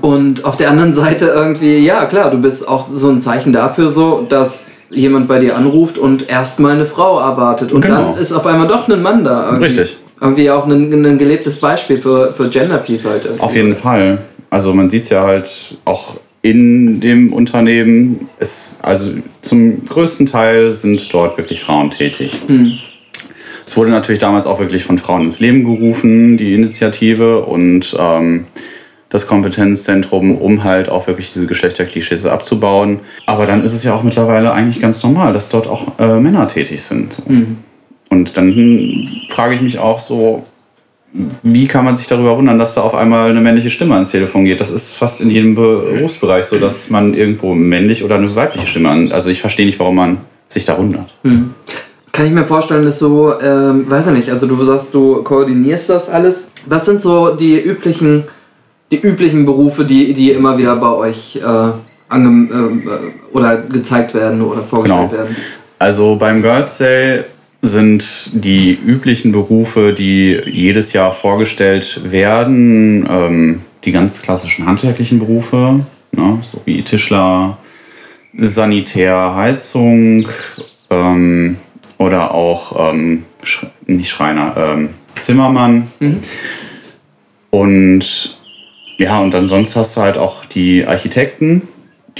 Und 0.00 0.44
auf 0.44 0.56
der 0.56 0.70
anderen 0.70 0.92
Seite 0.92 1.26
irgendwie, 1.26 1.78
ja 1.78 2.06
klar, 2.06 2.30
du 2.30 2.38
bist 2.38 2.66
auch 2.66 2.88
so 2.90 3.10
ein 3.10 3.20
Zeichen 3.20 3.52
dafür, 3.52 3.90
so, 3.90 4.26
dass 4.28 4.68
jemand 4.90 5.28
bei 5.28 5.38
dir 5.38 5.56
anruft 5.56 5.98
und 5.98 6.28
erstmal 6.28 6.72
eine 6.72 6.86
Frau 6.86 7.20
erwartet. 7.20 7.70
Und 7.72 7.82
genau. 7.82 8.12
dann 8.12 8.22
ist 8.22 8.32
auf 8.32 8.46
einmal 8.46 8.66
doch 8.66 8.88
ein 8.88 9.02
Mann 9.02 9.24
da. 9.24 9.46
Irgendwie. 9.46 9.64
Richtig. 9.64 9.98
Irgendwie 10.20 10.50
auch 10.50 10.66
ein, 10.66 11.04
ein 11.04 11.18
gelebtes 11.18 11.60
Beispiel 11.60 11.98
für, 11.98 12.34
für 12.34 12.48
Gendervielfalt. 12.48 13.40
Auf 13.40 13.54
jeden 13.54 13.74
Fall. 13.74 14.18
Also 14.50 14.74
man 14.74 14.90
sieht 14.90 15.04
es 15.04 15.10
ja 15.10 15.22
halt 15.22 15.76
auch 15.84 16.16
in 16.42 17.00
dem 17.00 17.32
Unternehmen. 17.32 18.28
Es, 18.38 18.78
also 18.82 19.12
zum 19.42 19.84
größten 19.84 20.26
Teil 20.26 20.70
sind 20.70 21.12
dort 21.12 21.36
wirklich 21.38 21.60
Frauen 21.60 21.90
tätig. 21.90 22.38
Hm. 22.46 22.72
Es 23.66 23.76
wurde 23.76 23.90
natürlich 23.90 24.18
damals 24.18 24.46
auch 24.46 24.58
wirklich 24.58 24.84
von 24.84 24.98
Frauen 24.98 25.22
ins 25.22 25.40
Leben 25.40 25.64
gerufen, 25.64 26.36
die 26.36 26.54
Initiative. 26.54 27.40
Und 27.44 27.94
ähm, 27.98 28.46
das 29.10 29.26
Kompetenzzentrum, 29.26 30.36
um 30.36 30.64
halt 30.64 30.88
auch 30.88 31.08
wirklich 31.08 31.32
diese 31.32 31.46
Geschlechterklischees 31.46 32.26
abzubauen. 32.26 33.00
Aber 33.26 33.44
dann 33.44 33.62
ist 33.62 33.74
es 33.74 33.84
ja 33.84 33.94
auch 33.94 34.04
mittlerweile 34.04 34.52
eigentlich 34.52 34.80
ganz 34.80 35.02
normal, 35.02 35.32
dass 35.32 35.48
dort 35.48 35.66
auch 35.66 35.98
äh, 35.98 36.20
Männer 36.20 36.46
tätig 36.46 36.82
sind. 36.82 37.28
Mhm. 37.28 37.58
Und 38.08 38.36
dann 38.36 38.54
hm, 38.54 39.08
frage 39.28 39.54
ich 39.54 39.60
mich 39.60 39.78
auch 39.78 40.00
so, 40.00 40.46
wie 41.12 41.66
kann 41.66 41.84
man 41.84 41.96
sich 41.96 42.06
darüber 42.06 42.36
wundern, 42.36 42.58
dass 42.58 42.74
da 42.74 42.82
auf 42.82 42.94
einmal 42.94 43.30
eine 43.30 43.40
männliche 43.40 43.70
Stimme 43.70 43.94
ans 43.94 44.10
Telefon 44.10 44.44
geht? 44.44 44.60
Das 44.60 44.70
ist 44.70 44.92
fast 44.92 45.20
in 45.20 45.30
jedem 45.30 45.54
Berufsbereich 45.54 46.44
so, 46.44 46.58
dass 46.58 46.90
man 46.90 47.14
irgendwo 47.14 47.54
männlich 47.54 48.04
oder 48.04 48.16
eine 48.16 48.34
weibliche 48.34 48.66
Stimme 48.66 48.90
an. 48.90 49.12
Also 49.12 49.30
ich 49.30 49.40
verstehe 49.40 49.66
nicht, 49.66 49.78
warum 49.80 49.96
man 49.96 50.18
sich 50.48 50.64
da 50.64 50.78
wundert. 50.78 51.14
Mhm. 51.22 51.54
Kann 52.12 52.26
ich 52.26 52.32
mir 52.32 52.44
vorstellen, 52.44 52.84
dass 52.84 52.98
so, 52.98 53.34
ähm, 53.40 53.88
weiß 53.88 54.08
ich 54.08 54.14
nicht, 54.14 54.30
also 54.30 54.46
du 54.46 54.62
sagst, 54.64 54.94
du 54.94 55.22
koordinierst 55.22 55.90
das 55.90 56.08
alles. 56.08 56.50
Was 56.66 56.86
sind 56.86 57.02
so 57.02 57.34
die 57.34 57.58
üblichen 57.58 58.24
die 58.90 59.00
üblichen 59.00 59.46
Berufe, 59.46 59.84
die, 59.84 60.12
die 60.14 60.32
immer 60.32 60.58
wieder 60.58 60.76
bei 60.76 60.90
euch 60.90 61.36
äh, 61.36 61.72
ange 62.08 62.48
äh, 62.50 63.36
oder 63.36 63.56
gezeigt 63.56 64.14
werden 64.14 64.42
oder 64.42 64.62
vorgestellt 64.62 65.10
genau. 65.10 65.22
werden? 65.22 65.36
Also 65.78 66.16
beim 66.16 66.42
Girls 66.42 66.78
Day 66.78 67.24
sind 67.62 68.44
die 68.44 68.72
üblichen 68.72 69.32
Berufe, 69.32 69.92
die 69.92 70.40
jedes 70.46 70.92
Jahr 70.92 71.12
vorgestellt 71.12 72.10
werden, 72.10 73.06
ähm, 73.10 73.62
die 73.84 73.92
ganz 73.92 74.22
klassischen 74.22 74.66
handwerklichen 74.66 75.18
Berufe, 75.18 75.84
ne, 76.12 76.38
so 76.40 76.62
wie 76.64 76.82
Tischler, 76.82 77.58
Sanitär, 78.34 79.34
Heizung 79.34 80.28
ähm, 80.90 81.56
oder 81.98 82.32
auch 82.32 82.92
ähm, 82.92 83.24
Sch 83.42 83.66
nicht 83.86 84.10
Schreiner, 84.10 84.54
ähm, 84.56 84.90
Zimmermann. 85.14 85.88
Und 87.50 88.38
ja, 88.98 89.20
und 89.20 89.34
ansonsten 89.34 89.80
hast 89.80 89.96
du 89.96 90.00
halt 90.02 90.18
auch 90.18 90.44
die 90.44 90.86
Architekten, 90.86 91.62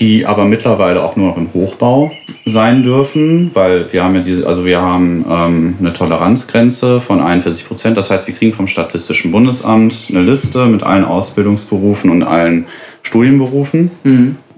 die 0.01 0.27
aber 0.27 0.47
mittlerweile 0.47 1.03
auch 1.05 1.17
nur 1.17 1.29
noch 1.29 1.37
im 1.37 1.53
Hochbau 1.53 2.11
sein 2.47 2.83
dürfen, 2.83 3.51
weil 3.55 3.93
wir 3.93 4.03
haben 4.03 4.15
ja 4.15 4.23
diese, 4.23 4.47
also 4.47 4.65
wir 4.65 4.81
haben 4.81 5.25
ähm, 5.31 5.75
eine 5.79 5.93
Toleranzgrenze 5.93 7.01
von 7.01 7.21
41 7.21 7.67
Prozent. 7.67 7.97
Das 7.97 8.11
heißt, 8.11 8.27
wir 8.27 8.35
kriegen 8.35 8.53
vom 8.53 8.67
Statistischen 8.67 9.31
Bundesamt 9.31 10.09
eine 10.09 10.23
Liste 10.23 10.67
mit 10.67 10.83
allen 10.83 11.05
Ausbildungsberufen 11.05 12.11
und 12.11 12.23
allen 12.23 12.65
Studienberufen. 13.03 13.91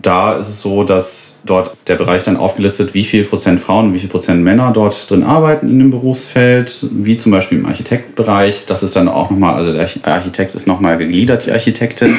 Da 0.00 0.32
ist 0.32 0.48
es 0.48 0.60
so, 0.60 0.82
dass 0.82 1.40
dort 1.46 1.76
der 1.86 1.94
Bereich 1.94 2.24
dann 2.24 2.36
aufgelistet, 2.36 2.92
wie 2.92 3.04
viel 3.04 3.24
Prozent 3.24 3.60
Frauen 3.60 3.86
und 3.86 3.94
wie 3.94 4.00
viel 4.00 4.08
Prozent 4.08 4.42
Männer 4.42 4.72
dort 4.72 5.08
drin 5.08 5.22
arbeiten 5.22 5.68
in 5.68 5.78
dem 5.78 5.90
Berufsfeld, 5.90 6.88
wie 6.90 7.16
zum 7.16 7.30
Beispiel 7.30 7.58
im 7.58 7.66
Architektbereich. 7.66 8.64
Das 8.66 8.82
ist 8.82 8.96
dann 8.96 9.06
auch 9.06 9.30
nochmal, 9.30 9.54
also 9.54 9.72
der 9.72 9.88
Architekt 10.04 10.56
ist 10.56 10.66
nochmal 10.66 10.98
gegliedert, 10.98 11.46
die 11.46 11.52
Architektin, 11.52 12.18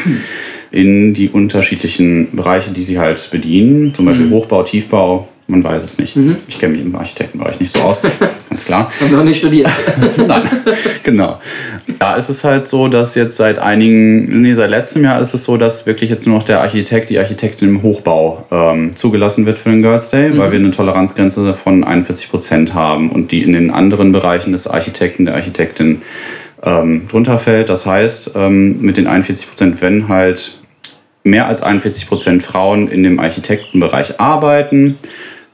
in 0.74 1.14
die 1.14 1.30
unterschiedlichen 1.30 2.36
Bereiche, 2.36 2.72
die 2.72 2.82
sie 2.82 2.98
halt 3.00 3.30
bedienen. 3.32 3.94
Zum 3.94 4.06
Beispiel 4.06 4.32
Hochbau, 4.32 4.64
Tiefbau, 4.64 5.28
man 5.46 5.64
weiß 5.64 5.84
es 5.84 6.00
nicht. 6.00 6.18
Ich 6.48 6.58
kenne 6.58 6.72
mich 6.72 6.82
im 6.82 6.96
Architektenbereich 6.96 7.60
nicht 7.60 7.72
so 7.72 7.82
aus, 7.82 8.02
ganz 8.50 8.66
klar. 8.66 8.90
Haben 9.00 9.12
noch 9.12 9.24
nicht 9.24 9.38
studiert. 9.38 9.70
Nein, 10.18 10.50
genau. 11.04 11.38
Da 12.00 12.16
ist 12.16 12.30
es 12.30 12.44
halt 12.44 12.68
so, 12.68 12.88
dass 12.88 13.14
jetzt 13.14 13.38
seit 13.38 13.60
einigen, 13.60 14.42
nee, 14.42 14.54
seit 14.54 14.72
letztem 14.72 15.04
Jahr 15.04 15.22
ist 15.22 15.36
es 15.36 15.44
so, 15.44 15.58
dass 15.58 15.86
wirklich 15.86 16.10
jetzt 16.10 16.26
nur 16.26 16.38
noch 16.38 16.44
der 16.44 16.62
Architekt, 16.62 17.12
die 17.12 17.20
Architektin 17.20 17.70
im 17.70 17.84
Hochbau 17.84 18.44
ähm, 18.50 18.96
zugelassen 18.96 19.46
wird 19.46 19.60
für 19.60 19.70
den 19.70 19.84
Girls 19.84 20.10
Day, 20.10 20.36
weil 20.36 20.52
wir 20.52 20.58
eine 20.58 20.72
Toleranzgrenze 20.72 21.54
von 21.54 21.84
41 21.84 22.32
Prozent 22.32 22.74
haben 22.74 23.12
und 23.12 23.32
die 23.32 23.44
in 23.44 23.54
den 23.54 23.70
anderen 23.70 24.12
Bereichen 24.12 24.54
des 24.54 24.66
Architekten, 24.66 25.26
der 25.26 25.36
Architektin 25.36 26.02
ähm, 26.64 27.08
drunter 27.10 27.38
fällt. 27.38 27.70
Das 27.70 27.86
heißt, 27.86 28.32
ähm, 28.36 28.82
mit 28.82 28.98
den 28.98 29.06
41 29.06 29.50
Prozent, 29.50 29.82
wenn 29.82 30.08
halt 30.08 30.63
mehr 31.24 31.48
als 31.48 31.62
41 31.62 32.08
Prozent 32.08 32.42
Frauen 32.44 32.88
in 32.88 33.04
dem 33.04 33.20
Architektenbereich 33.20 34.20
arbeiten, 34.20 34.98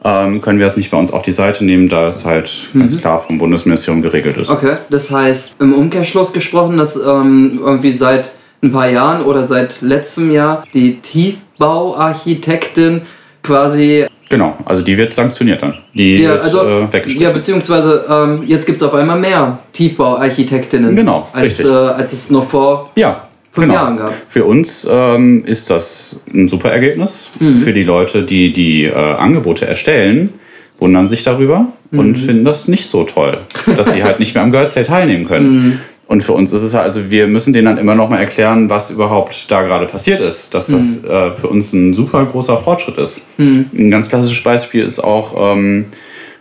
ähm, 0.04 0.42
können 0.42 0.60
wir 0.60 0.68
es 0.68 0.76
nicht 0.78 0.92
bei 0.92 0.98
uns 0.98 1.12
auf 1.12 1.22
die 1.24 1.32
Seite 1.32 1.64
nehmen, 1.66 1.90
da 1.90 2.08
es 2.08 2.26
halt 2.26 2.50
ganz 2.74 3.00
klar 3.00 3.20
vom 3.20 3.38
Bundesministerium 3.38 4.02
geregelt 4.02 4.38
ist. 4.38 4.50
Okay, 4.50 4.78
das 4.90 5.12
heißt, 5.12 5.62
im 5.62 5.74
Umkehrschluss 5.74 6.32
gesprochen, 6.34 6.78
dass 6.78 6.96
ähm, 6.96 7.60
irgendwie 7.64 7.92
seit 7.92 8.32
ein 8.64 8.72
paar 8.72 8.90
Jahren 8.90 9.24
oder 9.24 9.46
seit 9.46 9.82
letztem 9.82 10.32
Jahr 10.32 10.64
die 10.74 11.00
Tiefbauarchitektin 11.00 13.02
quasi 13.44 14.06
Genau, 14.30 14.56
also 14.64 14.84
die 14.84 14.96
wird 14.96 15.12
sanktioniert 15.12 15.64
dann. 15.64 15.74
Die 15.96 16.22
Ja, 16.22 16.34
wird 16.34 16.44
also, 16.44 16.62
äh, 16.62 16.94
weggestrichen. 16.94 17.24
ja, 17.24 17.32
beziehungsweise 17.32 18.06
ähm, 18.08 18.44
jetzt 18.46 18.68
gibt 18.68 18.78
es 18.78 18.84
auf 18.84 18.94
einmal 18.94 19.20
mehr 19.20 19.58
Tiefbauarchitektinnen. 19.74 20.96
Genau, 20.96 21.28
als, 21.34 21.46
richtig. 21.46 21.66
äh, 21.66 21.70
als 21.70 22.14
es 22.14 22.30
noch 22.30 22.48
vor. 22.48 22.92
Ja, 22.96 23.28
fünf 23.52 23.68
genau. 23.68 23.74
Jahren 23.74 23.98
gab. 23.98 24.14
Für 24.28 24.46
uns 24.46 24.88
ähm, 24.90 25.44
ist 25.46 25.70
das 25.70 26.22
ein 26.34 26.48
super 26.48 26.72
Ergebnis. 26.72 27.32
Mhm. 27.40 27.58
Für 27.58 27.74
die 27.74 27.84
Leute, 27.84 28.24
die 28.24 28.54
die 28.54 28.86
äh, 28.86 28.94
Angebote 28.94 29.68
erstellen, 29.68 30.34
wundern 30.80 31.08
sich 31.08 31.24
darüber 31.24 31.68
Mhm. 31.92 32.00
und 32.00 32.16
finden 32.20 32.46
das 32.46 32.68
nicht 32.68 32.86
so 32.86 33.04
toll, 33.04 33.40
dass 33.76 33.94
sie 33.94 34.04
halt 34.04 34.20
nicht 34.20 34.36
mehr 34.36 34.44
am 34.44 34.52
Girls 34.52 34.76
Day 34.76 34.84
teilnehmen 34.84 35.28
können. 35.28 35.50
Mhm. 35.64 35.80
Und 36.08 36.24
für 36.24 36.34
uns 36.34 36.52
ist 36.52 36.64
es 36.64 36.74
halt, 36.74 36.86
also 36.86 37.12
wir 37.12 37.28
müssen 37.28 37.54
denen 37.54 37.66
dann 37.66 37.78
immer 37.78 37.94
noch 37.94 38.10
mal 38.10 38.18
erklären, 38.18 38.68
was 38.68 38.90
überhaupt 38.90 39.52
da 39.52 39.62
gerade 39.62 39.86
passiert 39.86 40.20
ist. 40.20 40.56
Dass 40.56 40.66
das 40.68 41.04
Mhm. 41.04 41.10
äh, 41.12 41.32
für 41.32 41.48
uns 41.50 41.72
ein 41.74 41.94
super 41.94 42.26
großer 42.26 42.58
Fortschritt 42.58 42.98
ist. 42.98 43.28
Ein 43.38 43.92
ganz 43.92 44.10
klassisches 44.10 44.44
Beispiel 44.44 44.84
ist 44.84 44.98
auch 45.00 45.54
ähm, 45.56 45.86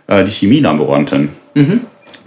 äh, 0.07 0.23
die 0.23 0.31
Chemielaborantin. 0.31 1.29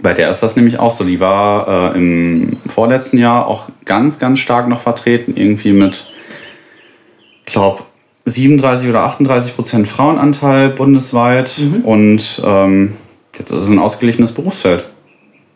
Bei 0.03 0.13
der 0.13 0.29
ist 0.29 0.43
das 0.43 0.57
nämlich 0.57 0.79
auch 0.79 0.91
so. 0.91 1.05
Die 1.05 1.21
war 1.21 1.93
äh, 1.95 1.97
im 1.97 2.57
vorletzten 2.69 3.17
Jahr 3.17 3.47
auch 3.47 3.69
ganz, 3.85 4.19
ganz 4.19 4.39
stark 4.39 4.67
noch 4.67 4.81
vertreten. 4.81 5.33
Irgendwie 5.35 5.71
mit, 5.71 6.05
ich 7.45 7.53
glaube, 7.53 7.83
37 8.25 8.89
oder 8.89 9.03
38 9.03 9.55
Prozent 9.55 9.87
Frauenanteil 9.87 10.69
bundesweit. 10.69 11.57
Und 11.83 12.41
ähm, 12.45 12.93
jetzt 13.39 13.51
ist 13.51 13.63
es 13.63 13.69
ein 13.69 13.79
ausgeglichenes 13.79 14.33
Berufsfeld. 14.33 14.85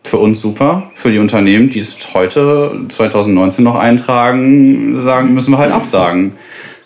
Für 0.02 0.16
uns 0.16 0.40
super, 0.40 0.84
für 0.94 1.10
die 1.10 1.18
Unternehmen, 1.18 1.68
die 1.68 1.80
es 1.80 2.14
heute 2.14 2.72
2019 2.88 3.62
noch 3.62 3.74
eintragen, 3.74 5.04
sagen, 5.04 5.34
müssen 5.34 5.50
wir 5.50 5.58
halt 5.58 5.72
absagen. 5.72 6.32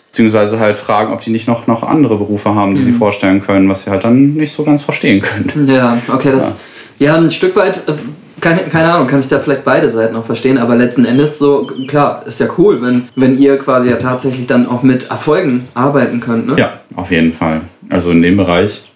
Beziehungsweise 0.07 0.59
halt 0.59 0.77
fragen, 0.77 1.13
ob 1.13 1.21
die 1.21 1.29
nicht 1.29 1.47
noch, 1.47 1.65
noch 1.67 1.83
andere 1.83 2.17
Berufe 2.17 2.55
haben, 2.55 2.75
die 2.75 2.81
sie 2.81 2.91
vorstellen 2.91 3.41
können, 3.41 3.69
was 3.69 3.83
sie 3.83 3.89
halt 3.89 4.03
dann 4.03 4.33
nicht 4.33 4.51
so 4.51 4.65
ganz 4.65 4.83
verstehen 4.83 5.21
können. 5.21 5.69
Ja, 5.69 5.97
okay, 6.09 6.33
das. 6.33 6.43
Ja, 6.43 6.55
ein 6.99 7.31
Stück 7.31 7.55
weit. 7.55 7.77
äh, 7.87 7.93
Keine, 8.41 8.61
keine 8.63 8.91
Ahnung, 8.91 9.07
kann 9.07 9.21
ich 9.21 9.29
da 9.29 9.39
vielleicht 9.39 9.63
beide 9.63 9.89
Seiten 9.89 10.17
auch 10.17 10.25
verstehen, 10.25 10.57
aber 10.57 10.75
letzten 10.75 11.05
Endes 11.05 11.37
so, 11.37 11.65
klar, 11.87 12.23
ist 12.25 12.41
ja 12.41 12.47
cool, 12.57 12.81
wenn, 12.81 13.07
wenn 13.15 13.37
ihr 13.39 13.57
quasi 13.57 13.89
ja 13.89 13.95
tatsächlich 13.95 14.47
dann 14.47 14.67
auch 14.67 14.83
mit 14.83 15.09
Erfolgen 15.09 15.65
arbeiten 15.75 16.19
könnt, 16.19 16.47
ne? 16.47 16.55
Ja, 16.57 16.73
auf 16.95 17.09
jeden 17.11 17.31
Fall. 17.31 17.61
Also 17.89 18.11
in 18.11 18.21
dem 18.21 18.35
Bereich 18.35 18.89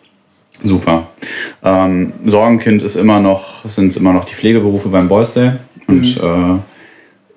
super. 0.62 1.08
Ähm, 1.64 2.12
Sorgenkind 2.26 2.82
ist 2.82 2.96
immer 2.98 3.22
noch, 3.22 3.64
sind 3.70 3.96
immer 3.96 4.12
noch 4.12 4.26
die 4.26 4.34
Pflegeberufe 4.34 4.90
beim 4.90 5.08
Boys 5.08 5.36
Day 5.36 5.54
und 5.88 6.18
äh, 6.18 6.60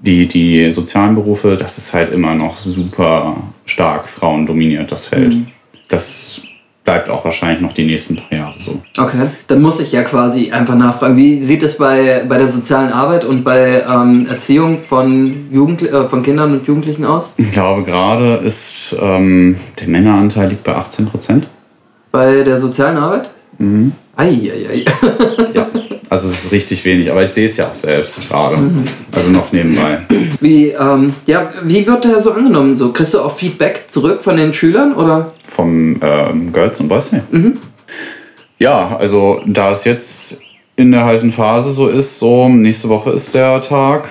die, 0.00 0.26
die 0.26 0.72
sozialen 0.72 1.14
Berufe, 1.14 1.56
das 1.56 1.78
ist 1.78 1.92
halt 1.94 2.12
immer 2.12 2.34
noch 2.34 2.58
super 2.58 3.36
stark 3.66 4.08
frauendominiert, 4.08 4.90
das 4.90 5.06
Feld. 5.06 5.36
Das 5.88 6.42
bleibt 6.90 7.08
auch 7.08 7.24
wahrscheinlich 7.24 7.60
noch 7.60 7.72
die 7.72 7.84
nächsten 7.84 8.16
paar 8.16 8.36
Jahre 8.36 8.58
so. 8.58 8.82
Okay, 8.98 9.28
dann 9.46 9.62
muss 9.62 9.78
ich 9.78 9.92
ja 9.92 10.02
quasi 10.02 10.50
einfach 10.50 10.74
nachfragen, 10.74 11.16
wie 11.16 11.40
sieht 11.40 11.62
es 11.62 11.78
bei, 11.78 12.24
bei 12.28 12.36
der 12.36 12.48
sozialen 12.48 12.92
Arbeit 12.92 13.24
und 13.24 13.44
bei 13.44 13.84
ähm, 13.88 14.26
Erziehung 14.28 14.78
von, 14.88 15.32
Jugend, 15.52 15.82
äh, 15.82 16.08
von 16.08 16.24
Kindern 16.24 16.52
und 16.52 16.66
Jugendlichen 16.66 17.04
aus? 17.04 17.34
Ich 17.36 17.52
glaube, 17.52 17.84
gerade 17.84 18.40
ist 18.44 18.96
ähm, 19.00 19.54
der 19.78 19.86
Männeranteil 19.86 20.48
liegt 20.48 20.64
bei 20.64 20.74
18 20.74 21.06
Prozent. 21.06 21.46
Bei 22.10 22.42
der 22.42 22.58
sozialen 22.58 22.98
Arbeit? 22.98 23.30
Mhm. 23.58 23.92
Eieiei. 24.16 24.84
Ja, 25.54 25.66
also 26.10 26.26
es 26.26 26.44
ist 26.44 26.52
richtig 26.52 26.84
wenig, 26.84 27.08
aber 27.08 27.22
ich 27.22 27.30
sehe 27.30 27.46
es 27.46 27.56
ja 27.56 27.68
auch 27.68 27.74
selbst 27.74 28.28
gerade. 28.28 28.58
Also 29.14 29.30
noch 29.30 29.52
nebenbei. 29.52 30.00
Wie, 30.40 30.70
ähm, 30.70 31.12
ja, 31.26 31.52
wie 31.62 31.86
wird 31.86 32.04
der 32.04 32.18
so 32.18 32.32
angenommen? 32.32 32.74
So, 32.74 32.92
kriegst 32.92 33.14
du 33.14 33.20
auch 33.20 33.36
Feedback 33.36 33.84
zurück 33.88 34.20
von 34.20 34.36
den 34.36 34.52
Schülern 34.52 34.92
oder? 34.94 35.32
Vom 35.48 36.00
ähm, 36.02 36.52
Girls 36.52 36.80
und 36.80 36.88
Boys 36.88 37.10
Day. 37.10 37.22
Ja, 38.58 38.96
also 38.96 39.40
da 39.46 39.70
es 39.70 39.84
jetzt 39.84 40.40
in 40.74 40.90
der 40.90 41.04
heißen 41.04 41.30
Phase 41.30 41.70
so 41.70 41.86
ist, 41.86 42.18
so 42.18 42.48
nächste 42.48 42.88
Woche 42.88 43.10
ist 43.10 43.32
der 43.34 43.62
Tag. 43.62 44.10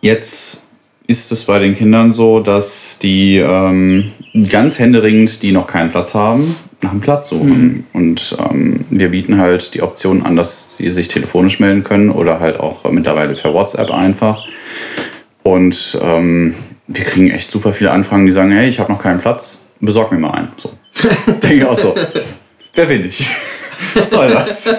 Jetzt 0.00 0.68
ist 1.06 1.30
es 1.30 1.44
bei 1.44 1.58
den 1.58 1.76
Kindern 1.76 2.10
so, 2.12 2.40
dass 2.40 2.98
die 2.98 3.36
ähm, 3.36 4.10
ganz 4.50 4.78
händeringend, 4.78 5.42
die 5.42 5.52
noch 5.52 5.66
keinen 5.66 5.90
Platz 5.90 6.14
haben, 6.14 6.56
nach 6.84 6.92
einem 6.92 7.00
Platz 7.00 7.28
suchen. 7.28 7.86
Und 7.92 8.36
ähm, 8.38 8.84
wir 8.90 9.08
bieten 9.08 9.38
halt 9.38 9.74
die 9.74 9.82
Option 9.82 10.22
an, 10.22 10.36
dass 10.36 10.76
sie 10.76 10.90
sich 10.90 11.08
telefonisch 11.08 11.58
melden 11.58 11.82
können 11.82 12.10
oder 12.10 12.40
halt 12.40 12.60
auch 12.60 12.88
mittlerweile 12.90 13.34
per 13.34 13.52
WhatsApp 13.52 13.90
einfach. 13.90 14.46
Und 15.42 15.98
ähm, 16.00 16.54
wir 16.86 17.04
kriegen 17.04 17.30
echt 17.30 17.50
super 17.50 17.72
viele 17.72 17.90
Anfragen, 17.90 18.26
die 18.26 18.32
sagen, 18.32 18.52
hey, 18.52 18.68
ich 18.68 18.78
habe 18.78 18.92
noch 18.92 19.02
keinen 19.02 19.20
Platz, 19.20 19.66
besorg 19.80 20.12
mir 20.12 20.18
mal 20.18 20.30
einen. 20.30 20.48
So. 20.56 20.72
Denke 21.26 21.56
ich 21.56 21.64
auch 21.64 21.76
so. 21.76 21.94
Wer 22.74 22.88
will 22.88 23.06
ich? 23.06 23.28
Was 23.94 24.10
soll 24.10 24.30
das? 24.30 24.70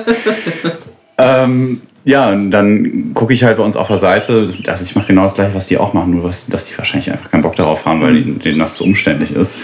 ähm, 1.17 1.81
ja, 2.05 2.29
und 2.29 2.51
dann 2.51 3.13
gucke 3.15 3.33
ich 3.33 3.43
halt 3.43 3.57
bei 3.57 3.63
uns 3.63 3.75
auf 3.75 3.87
der 3.87 3.97
Seite. 3.97 4.47
Also 4.67 4.83
ich 4.83 4.95
mache 4.95 5.07
genau 5.07 5.23
das 5.23 5.33
gleiche, 5.33 5.55
was 5.55 5.65
die 5.67 5.77
auch 5.77 5.93
machen, 5.93 6.11
nur 6.11 6.23
was, 6.23 6.45
dass 6.47 6.65
die 6.67 6.77
wahrscheinlich 6.77 7.11
einfach 7.11 7.31
keinen 7.31 7.41
Bock 7.41 7.55
darauf 7.55 7.85
haben, 7.85 8.01
weil 8.01 8.15
ihnen- 8.17 8.37
denen 8.39 8.59
das 8.59 8.75
zu 8.75 8.83
umständlich 8.83 9.35
ist. 9.35 9.55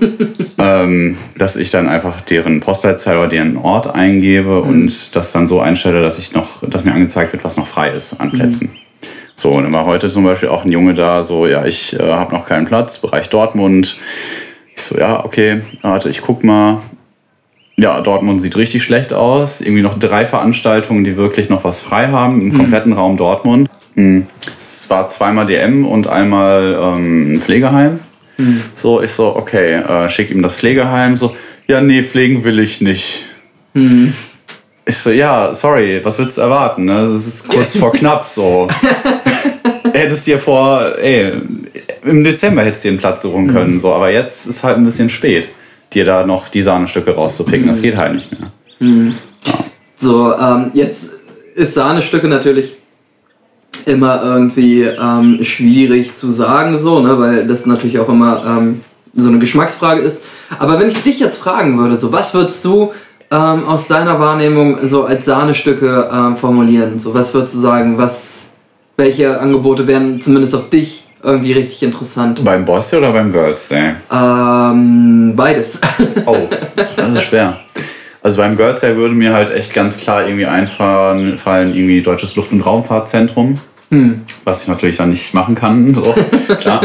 ähm, 0.58 1.16
dass 1.36 1.56
ich 1.56 1.70
dann 1.70 1.88
einfach 1.88 2.20
deren 2.22 2.60
Postleitzahl 2.60 3.18
oder 3.18 3.28
deren 3.28 3.56
Ort 3.58 3.94
eingebe 3.94 4.60
und 4.62 5.14
das 5.14 5.32
dann 5.32 5.46
so 5.46 5.60
einstelle, 5.60 6.02
dass 6.02 6.18
ich 6.18 6.32
noch, 6.32 6.62
dass 6.68 6.84
mir 6.84 6.92
angezeigt 6.92 7.32
wird, 7.32 7.44
was 7.44 7.56
noch 7.58 7.66
frei 7.66 7.90
ist 7.90 8.18
an 8.20 8.30
Plätzen. 8.32 8.70
So, 9.34 9.50
und 9.52 9.64
dann 9.64 9.72
war 9.72 9.84
heute 9.86 10.08
zum 10.08 10.24
Beispiel 10.24 10.48
auch 10.50 10.64
ein 10.64 10.70
Junge 10.72 10.94
da, 10.94 11.22
so, 11.22 11.46
ja, 11.46 11.64
ich 11.64 11.98
äh, 11.98 12.02
habe 12.02 12.34
noch 12.34 12.46
keinen 12.46 12.66
Platz, 12.66 12.98
Bereich 12.98 13.28
Dortmund. 13.28 13.96
Ich 14.74 14.82
so, 14.82 14.96
ja, 14.98 15.24
okay, 15.24 15.60
warte, 15.82 16.08
ich 16.08 16.22
guck 16.22 16.44
mal. 16.44 16.78
Ja, 17.82 18.00
Dortmund 18.00 18.40
sieht 18.40 18.56
richtig 18.56 18.84
schlecht 18.84 19.12
aus. 19.12 19.60
Irgendwie 19.60 19.82
noch 19.82 19.98
drei 19.98 20.24
Veranstaltungen, 20.24 21.02
die 21.02 21.16
wirklich 21.16 21.48
noch 21.48 21.64
was 21.64 21.80
frei 21.80 22.06
haben 22.06 22.40
im 22.40 22.56
kompletten 22.56 22.92
Raum 22.92 23.16
Dortmund. 23.16 23.68
Mm, 23.96 24.20
Es 24.56 24.88
war 24.88 25.08
zweimal 25.08 25.46
DM 25.46 25.84
und 25.84 26.06
einmal 26.06 26.78
ähm, 26.80 27.40
Pflegeheim. 27.42 27.98
So, 28.74 29.02
ich 29.02 29.10
so, 29.10 29.34
okay, 29.34 29.74
äh, 29.74 30.08
schick 30.08 30.30
ihm 30.30 30.42
das 30.42 30.54
Pflegeheim. 30.54 31.16
So, 31.16 31.34
ja, 31.68 31.80
nee, 31.80 32.04
pflegen 32.04 32.44
will 32.44 32.60
ich 32.60 32.80
nicht. 32.80 33.24
Ich 34.84 34.96
so, 34.96 35.10
ja, 35.10 35.52
sorry, 35.52 36.00
was 36.04 36.20
willst 36.20 36.36
du 36.36 36.42
erwarten? 36.42 36.84
Ne? 36.84 37.00
Es 37.00 37.10
ist 37.10 37.48
kurz 37.48 37.76
vor 37.78 37.92
knapp 37.92 38.24
so. 38.24 38.68
hättest 39.92 40.26
dir 40.28 40.38
vor, 40.38 40.96
ey, 41.00 41.32
im 42.04 42.22
Dezember 42.22 42.62
hättest 42.62 42.84
du 42.84 42.88
dir 42.88 42.92
einen 42.92 43.00
Platz 43.00 43.22
suchen 43.22 43.52
können, 43.52 43.72
mhm. 43.74 43.78
so, 43.80 43.92
aber 43.92 44.10
jetzt 44.12 44.46
ist 44.46 44.62
halt 44.62 44.76
ein 44.76 44.84
bisschen 44.84 45.08
spät, 45.10 45.48
dir 45.94 46.04
da 46.04 46.26
noch 46.26 46.48
die 46.48 46.62
Sahnestücke 46.62 47.14
rauszupicken. 47.14 47.62
Mhm. 47.62 47.68
Das 47.68 47.82
geht 47.82 47.96
halt 47.96 48.14
nicht 48.14 48.30
mehr. 48.32 48.50
Mhm. 48.80 49.14
Ja. 49.44 49.52
So, 49.96 50.34
ähm, 50.36 50.70
jetzt 50.74 51.14
ist 51.54 51.74
Sahnestücke 51.74 52.28
natürlich 52.28 52.76
immer 53.86 54.22
irgendwie 54.22 54.82
ähm, 54.82 55.38
schwierig 55.42 56.14
zu 56.14 56.30
sagen, 56.30 56.78
so, 56.78 57.00
ne, 57.00 57.18
weil 57.18 57.46
das 57.46 57.66
natürlich 57.66 57.98
auch 57.98 58.08
immer 58.08 58.42
ähm, 58.46 58.80
so 59.14 59.28
eine 59.28 59.38
Geschmacksfrage 59.38 60.00
ist. 60.00 60.24
Aber 60.58 60.78
wenn 60.78 60.88
ich 60.88 61.02
dich 61.02 61.20
jetzt 61.20 61.38
fragen 61.38 61.78
würde, 61.78 61.96
so, 61.96 62.12
was 62.12 62.34
würdest 62.34 62.64
du 62.64 62.92
ähm, 63.30 63.64
aus 63.64 63.88
deiner 63.88 64.20
Wahrnehmung 64.20 64.78
so 64.82 65.04
als 65.04 65.24
Sahnestücke 65.24 66.10
ähm, 66.12 66.36
formulieren? 66.36 66.98
So, 66.98 67.14
was 67.14 67.34
würdest 67.34 67.54
du 67.54 67.58
sagen, 67.58 67.98
was, 67.98 68.50
welche 68.96 69.40
Angebote 69.40 69.86
wären 69.86 70.20
zumindest 70.20 70.54
auf 70.54 70.70
dich 70.70 71.01
irgendwie 71.22 71.52
richtig 71.52 71.82
interessant? 71.82 72.44
Beim 72.44 72.64
Boss 72.64 72.90
Day 72.90 72.98
oder 72.98 73.12
beim 73.12 73.32
Girls 73.32 73.68
Day? 73.68 73.94
Ähm, 74.12 75.34
beides. 75.36 75.80
Oh, 76.26 76.48
das 76.96 77.14
ist 77.14 77.24
schwer. 77.24 77.58
Also 78.22 78.40
beim 78.40 78.56
Girls 78.56 78.80
Day 78.80 78.96
würde 78.96 79.14
mir 79.14 79.32
halt 79.34 79.50
echt 79.50 79.74
ganz 79.74 79.98
klar 79.98 80.26
irgendwie 80.26 80.46
einfallen, 80.46 81.36
fallen 81.38 81.74
irgendwie 81.74 82.02
Deutsches 82.02 82.36
Luft- 82.36 82.52
und 82.52 82.60
Raumfahrtzentrum. 82.60 83.58
Hm. 83.90 84.22
Was 84.44 84.62
ich 84.62 84.68
natürlich 84.68 84.96
dann 84.96 85.10
nicht 85.10 85.34
machen 85.34 85.54
kann, 85.54 85.92
so, 85.94 86.14
klar. 86.58 86.82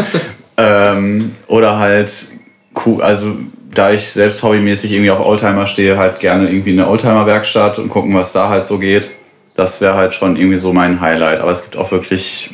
ähm, 0.57 1.31
oder 1.47 1.77
halt, 1.77 2.11
also 2.99 3.35
da 3.73 3.91
ich 3.91 4.01
selbst 4.07 4.41
hobbymäßig 4.43 4.91
irgendwie 4.91 5.11
auf 5.11 5.19
Oldtimer 5.19 5.67
stehe, 5.67 5.97
halt 5.97 6.19
gerne 6.19 6.49
irgendwie 6.49 6.71
eine 6.71 6.87
Oldtimer-Werkstatt 6.87 7.79
und 7.79 7.89
gucken, 7.89 8.13
was 8.15 8.33
da 8.33 8.49
halt 8.49 8.65
so 8.65 8.79
geht. 8.79 9.11
Das 9.55 9.81
wäre 9.81 9.95
halt 9.95 10.13
schon 10.13 10.35
irgendwie 10.35 10.57
so 10.57 10.73
mein 10.73 10.99
Highlight. 10.99 11.39
Aber 11.39 11.51
es 11.51 11.63
gibt 11.63 11.77
auch 11.77 11.91
wirklich 11.91 12.51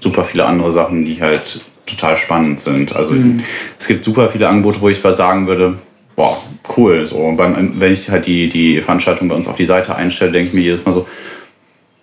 super 0.00 0.24
viele 0.24 0.46
andere 0.46 0.72
Sachen, 0.72 1.04
die 1.04 1.20
halt 1.20 1.60
total 1.86 2.16
spannend 2.16 2.60
sind. 2.60 2.94
Also 2.94 3.14
mhm. 3.14 3.36
es 3.78 3.86
gibt 3.86 4.04
super 4.04 4.28
viele 4.28 4.48
Angebote, 4.48 4.80
wo 4.80 4.88
ich 4.88 5.02
was 5.04 5.16
sagen 5.16 5.46
würde, 5.46 5.78
boah, 6.16 6.36
cool. 6.76 7.06
So, 7.06 7.32
beim, 7.36 7.80
wenn 7.80 7.92
ich 7.92 8.10
halt 8.10 8.26
die, 8.26 8.48
die 8.48 8.80
Veranstaltung 8.80 9.28
bei 9.28 9.34
uns 9.34 9.46
auf 9.46 9.56
die 9.56 9.64
Seite 9.64 9.94
einstelle, 9.94 10.32
denke 10.32 10.48
ich 10.48 10.54
mir 10.54 10.62
jedes 10.62 10.84
Mal 10.84 10.92
so, 10.92 11.06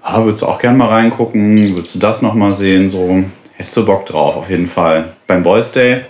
ah, 0.02 0.24
würdest 0.24 0.44
du 0.44 0.48
auch 0.48 0.60
gerne 0.60 0.78
mal 0.78 0.90
reingucken? 0.90 1.76
Würdest 1.76 1.96
du 1.96 2.00
das 2.00 2.22
nochmal 2.22 2.54
sehen? 2.54 2.88
So, 2.88 3.24
hättest 3.54 3.76
du 3.76 3.86
Bock 3.86 4.06
drauf, 4.06 4.36
auf 4.36 4.50
jeden 4.50 4.68
Fall. 4.68 5.06
Beim 5.28 5.44
Boys 5.44 5.72
Day 5.72 6.02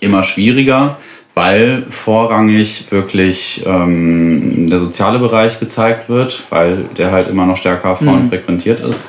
immer 0.00 0.22
schwieriger, 0.22 0.96
weil 1.34 1.84
vorrangig 1.88 2.90
wirklich 2.90 3.62
ähm, 3.66 4.68
der 4.68 4.78
soziale 4.78 5.18
Bereich 5.18 5.60
gezeigt 5.60 6.08
wird, 6.08 6.42
weil 6.50 6.84
der 6.96 7.12
halt 7.12 7.28
immer 7.28 7.46
noch 7.46 7.56
stärker 7.56 7.94
Frauen 7.94 8.24
mhm. 8.24 8.28
frequentiert 8.28 8.80
ist. 8.80 9.06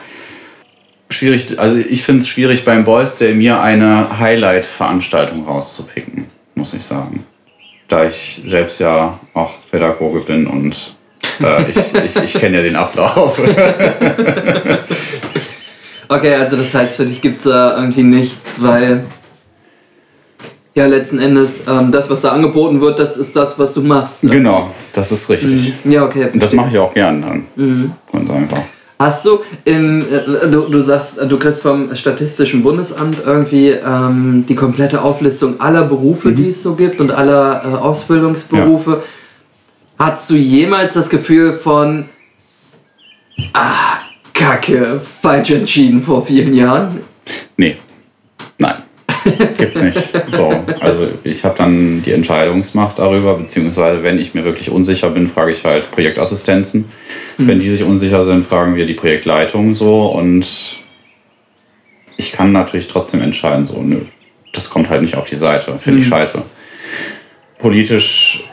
Schwierig, 1.12 1.60
also 1.60 1.78
ich 1.78 2.04
finde 2.04 2.22
es 2.22 2.28
schwierig 2.28 2.64
beim 2.66 2.84
Boys 2.84 3.18
Day 3.18 3.34
mir 3.34 3.62
eine 3.62 4.20
Highlight-Veranstaltung 4.20 5.46
rauszupicken, 5.46 6.26
muss 6.56 6.74
ich 6.74 6.84
sagen 6.84 7.26
da 7.90 8.06
ich 8.06 8.42
selbst 8.46 8.80
ja 8.80 9.20
auch 9.34 9.58
Pädagoge 9.70 10.22
bin 10.22 10.48
und 10.48 10.96
äh, 11.42 11.70
ich, 11.70 11.76
ich, 12.06 12.16
ich 12.16 12.34
kenne 12.34 12.58
ja 12.58 12.64
den 12.64 12.78
Ablauf. 12.78 13.38
okay, 16.08 16.36
also 16.36 16.56
das 16.56 16.74
heißt, 16.74 16.96
für 16.98 17.06
dich 17.06 17.20
gibt 17.20 17.40
es 17.40 17.46
da 17.46 17.78
irgendwie 17.78 18.04
nichts, 18.04 18.54
weil 18.58 19.04
ja, 20.76 20.86
letzten 20.86 21.18
Endes, 21.20 21.64
ähm, 21.68 21.92
das, 21.92 22.10
was 22.10 22.22
da 22.22 22.30
angeboten 22.30 22.80
wird, 22.80 23.00
das 23.00 23.18
ist 23.18 23.36
das, 23.36 23.60
was 23.60 23.74
du 23.74 23.82
machst. 23.82 24.24
Ne? 24.24 24.32
Genau, 24.32 24.70
das 24.94 25.12
ist 25.12 25.30
richtig. 25.30 25.74
Mhm. 25.84 25.92
Ja, 25.92 26.06
okay. 26.06 26.30
Und 26.32 26.42
das 26.42 26.54
mache 26.54 26.70
ich 26.70 26.78
auch 26.78 26.94
gern 26.94 27.22
dann. 27.22 27.46
Mhm. 27.56 27.92
Ganz 28.14 28.30
einfach. 28.30 28.62
Hast 29.02 29.26
du, 29.26 29.40
im, 29.64 30.02
äh, 30.02 30.50
du, 30.52 30.64
du 30.64 30.82
sagst, 30.82 31.22
du 31.26 31.40
kriegst 31.40 31.62
vom 31.62 31.96
Statistischen 31.96 32.64
Bundesamt 32.64 33.24
irgendwie 33.26 33.70
ähm, 33.70 34.44
die 34.48 34.56
komplette 34.56 35.02
Auflistung 35.02 35.62
aller 35.62 35.86
Berufe, 35.86 36.30
mhm. 36.30 36.36
die 36.36 36.50
es 36.50 36.62
so 36.62 36.76
gibt 36.76 37.00
und 37.00 37.10
aller 37.12 37.64
äh, 37.64 37.68
Ausbildungsberufe. 37.78 38.92
Ja. 38.92 40.06
Hattest 40.06 40.30
du 40.32 40.36
jemals 40.36 40.96
das 40.96 41.10
Gefühl 41.10 41.58
von, 41.58 42.10
ah, 43.54 44.00
Kacke, 44.34 45.00
falsch 45.22 45.52
entschieden 45.52 46.04
vor 46.04 46.26
vielen 46.26 46.54
Jahren? 46.54 47.00
Nee. 47.56 47.78
Gibt's 49.58 49.82
nicht. 49.82 50.14
So, 50.30 50.54
also 50.80 51.08
ich 51.24 51.44
habe 51.46 51.56
dann 51.58 52.02
die 52.04 52.12
Entscheidungsmacht 52.12 53.00
darüber, 53.00 53.36
beziehungsweise 53.36 54.04
wenn 54.04 54.20
ich 54.20 54.34
mir 54.34 54.44
wirklich 54.44 54.70
unsicher 54.70 55.10
bin, 55.10 55.28
frage 55.28 55.52
ich 55.52 55.64
halt 55.66 55.92
Projektassistenzen. 55.92 56.86
Mhm. 57.38 57.48
Wenn 57.48 57.60
die 57.60 57.70
sich 57.70 57.84
unsicher 57.84 58.24
sind, 58.24 58.46
fragen 58.46 58.76
wir 58.76 58.86
die 58.86 58.94
Projektleitung 58.94 59.74
so 59.74 60.08
und 60.08 60.46
ich 62.18 62.32
kann 62.32 62.52
natürlich 62.52 62.88
trotzdem 62.88 63.22
entscheiden, 63.22 63.66
so, 63.66 63.82
nö, 63.82 64.02
das 64.54 64.70
kommt 64.70 64.90
halt 64.90 65.02
nicht 65.02 65.16
auf 65.16 65.30
die 65.30 65.36
Seite. 65.36 65.78
Finde 65.78 66.00
mhm. 66.00 66.04
ich 66.04 66.08
scheiße. 66.08 66.44
Politisch, 67.58 68.44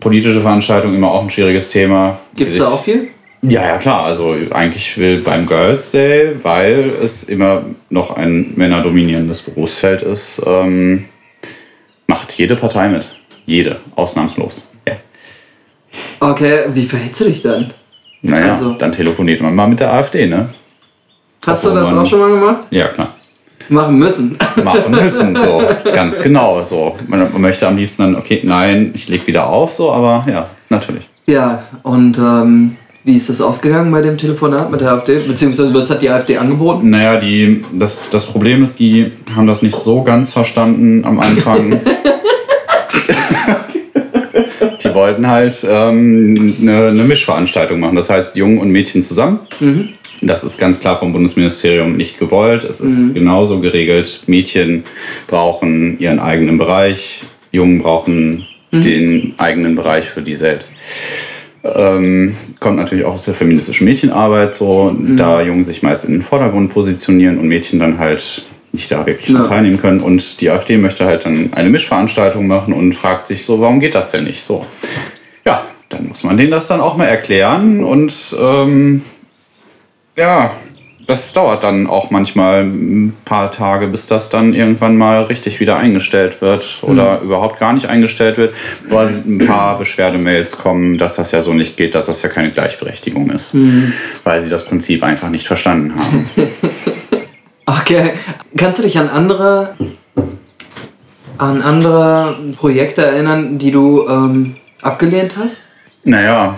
politische 0.00 0.40
Veranstaltungen 0.40 0.94
immer 0.94 1.10
auch 1.10 1.22
ein 1.22 1.30
schwieriges 1.30 1.70
Thema. 1.70 2.18
Gibt 2.34 2.52
es 2.52 2.58
da 2.58 2.68
auch 2.68 2.84
viel? 2.84 3.08
Ja, 3.42 3.64
ja, 3.64 3.78
klar. 3.78 4.04
Also 4.04 4.36
eigentlich 4.50 4.98
will 4.98 5.22
beim 5.22 5.46
Girls 5.46 5.92
Day, 5.92 6.34
weil 6.42 6.92
es 7.02 7.24
immer 7.24 7.64
noch 7.88 8.16
ein 8.16 8.52
männerdominierendes 8.56 9.42
Berufsfeld 9.42 10.02
ist, 10.02 10.42
ähm, 10.46 11.04
macht 12.06 12.32
jede 12.38 12.56
Partei 12.56 12.88
mit. 12.88 13.14
Jede, 13.46 13.76
ausnahmslos. 13.94 14.70
Ja. 14.86 14.94
Okay, 16.20 16.64
wie 16.74 16.84
verhältst 16.84 17.20
du 17.20 17.24
dich 17.24 17.42
dann? 17.42 17.70
Naja, 18.22 18.52
also. 18.52 18.74
dann 18.74 18.92
telefoniert 18.92 19.40
man 19.40 19.54
mal 19.54 19.68
mit 19.68 19.80
der 19.80 19.92
AfD, 19.92 20.26
ne? 20.26 20.48
Hast 21.46 21.64
Obwohl 21.64 21.78
du 21.78 21.84
das 21.84 21.94
man, 21.94 22.04
auch 22.04 22.08
schon 22.08 22.18
mal 22.18 22.30
gemacht? 22.30 22.66
Ja, 22.70 22.88
klar. 22.88 23.14
Machen 23.68 23.98
müssen. 23.98 24.36
Machen 24.64 24.90
müssen, 24.90 25.36
so. 25.36 25.62
Ganz 25.92 26.20
genau. 26.20 26.62
So. 26.62 26.96
Man, 27.06 27.30
man 27.32 27.40
möchte 27.40 27.68
am 27.68 27.76
liebsten 27.76 28.02
dann, 28.02 28.16
okay, 28.16 28.40
nein, 28.42 28.92
ich 28.94 29.08
leg 29.08 29.26
wieder 29.26 29.46
auf, 29.46 29.72
so, 29.72 29.92
aber 29.92 30.24
ja, 30.28 30.48
natürlich. 30.68 31.08
Ja, 31.26 31.62
und 31.82 32.18
ähm, 32.18 32.76
wie 33.08 33.16
ist 33.16 33.30
das 33.30 33.40
ausgegangen 33.40 33.90
bei 33.90 34.02
dem 34.02 34.18
Telefonat 34.18 34.70
mit 34.70 34.82
der 34.82 34.92
AfD? 34.92 35.14
Beziehungsweise 35.14 35.72
was 35.72 35.88
hat 35.88 36.02
die 36.02 36.10
AfD 36.10 36.36
angeboten? 36.36 36.90
Naja, 36.90 37.18
die, 37.18 37.62
das, 37.72 38.10
das 38.10 38.26
Problem 38.26 38.62
ist, 38.62 38.78
die 38.80 39.10
haben 39.34 39.46
das 39.46 39.62
nicht 39.62 39.74
so 39.74 40.02
ganz 40.02 40.34
verstanden 40.34 41.06
am 41.06 41.18
Anfang. 41.18 41.80
die 44.84 44.94
wollten 44.94 45.26
halt 45.26 45.66
ähm, 45.66 46.54
eine, 46.60 46.88
eine, 46.88 47.04
Mischveranstaltung 47.04 47.80
machen. 47.80 47.96
Das 47.96 48.10
heißt, 48.10 48.36
Jungen 48.36 48.58
und 48.58 48.68
Mädchen 48.70 49.00
zusammen. 49.00 49.40
Mhm. 49.58 49.88
Das 50.20 50.44
ist 50.44 50.58
ganz 50.58 50.78
klar 50.78 50.98
vom 50.98 51.14
Bundesministerium 51.14 51.96
nicht 51.96 52.18
gewollt. 52.18 52.62
Es 52.62 52.82
ist 52.82 53.06
mhm. 53.06 53.14
genauso 53.14 53.60
geregelt. 53.60 54.24
Mädchen 54.26 54.84
brauchen 55.28 55.98
ihren 55.98 56.20
eigenen 56.20 56.58
Bereich, 56.58 57.22
Jungen 57.52 57.78
brauchen 57.78 58.44
mhm. 58.70 58.82
den 58.82 59.34
eigenen 59.38 59.76
Bereich 59.76 60.04
für 60.04 60.20
die 60.20 60.34
selbst. 60.34 60.74
Ähm, 61.64 62.34
kommt 62.60 62.76
natürlich 62.76 63.04
auch 63.04 63.14
aus 63.14 63.24
der 63.24 63.34
feministischen 63.34 63.84
Mädchenarbeit, 63.84 64.54
so 64.54 64.90
mhm. 64.90 65.16
da 65.16 65.42
Jungen 65.42 65.64
sich 65.64 65.82
meist 65.82 66.04
in 66.04 66.12
den 66.12 66.22
Vordergrund 66.22 66.72
positionieren 66.72 67.38
und 67.38 67.48
Mädchen 67.48 67.80
dann 67.80 67.98
halt 67.98 68.42
nicht 68.72 68.90
da 68.90 69.06
wirklich 69.06 69.30
ja. 69.30 69.42
teilnehmen 69.42 69.78
können. 69.78 70.00
Und 70.00 70.40
die 70.40 70.50
AfD 70.50 70.76
möchte 70.76 71.04
halt 71.04 71.24
dann 71.24 71.52
eine 71.54 71.70
Mischveranstaltung 71.70 72.46
machen 72.46 72.72
und 72.72 72.92
fragt 72.92 73.26
sich 73.26 73.44
so, 73.44 73.60
warum 73.60 73.80
geht 73.80 73.94
das 73.94 74.12
denn 74.12 74.24
nicht 74.24 74.42
so? 74.42 74.64
Ja, 75.44 75.64
dann 75.88 76.08
muss 76.08 76.22
man 76.24 76.36
denen 76.36 76.50
das 76.50 76.66
dann 76.66 76.80
auch 76.80 76.96
mal 76.96 77.06
erklären 77.06 77.82
und 77.82 78.36
ähm, 78.40 79.02
ja, 80.16 80.50
das 81.08 81.32
dauert 81.32 81.64
dann 81.64 81.86
auch 81.86 82.10
manchmal 82.10 82.64
ein 82.64 83.16
paar 83.24 83.50
Tage, 83.50 83.88
bis 83.88 84.06
das 84.06 84.28
dann 84.28 84.52
irgendwann 84.52 84.94
mal 84.94 85.22
richtig 85.22 85.58
wieder 85.58 85.78
eingestellt 85.78 86.42
wird 86.42 86.80
oder 86.82 87.18
mhm. 87.18 87.24
überhaupt 87.24 87.58
gar 87.58 87.72
nicht 87.72 87.86
eingestellt 87.86 88.36
wird, 88.36 88.54
weil 88.90 89.08
ein 89.26 89.38
paar 89.38 89.78
Beschwerdemails 89.78 90.58
kommen, 90.58 90.98
dass 90.98 91.16
das 91.16 91.32
ja 91.32 91.40
so 91.40 91.54
nicht 91.54 91.78
geht, 91.78 91.94
dass 91.94 92.06
das 92.06 92.20
ja 92.20 92.28
keine 92.28 92.52
Gleichberechtigung 92.52 93.30
ist, 93.30 93.54
mhm. 93.54 93.90
weil 94.22 94.42
sie 94.42 94.50
das 94.50 94.66
Prinzip 94.66 95.02
einfach 95.02 95.30
nicht 95.30 95.46
verstanden 95.46 95.94
haben. 95.98 96.28
okay, 97.66 98.12
kannst 98.58 98.80
du 98.80 98.82
dich 98.82 98.98
an 98.98 99.08
andere 99.08 99.74
an 101.38 101.62
andere 101.62 102.36
Projekte 102.56 103.06
erinnern, 103.06 103.58
die 103.58 103.70
du 103.70 104.06
ähm, 104.06 104.56
abgelehnt 104.82 105.36
hast? 105.38 105.68
Naja, 106.04 106.54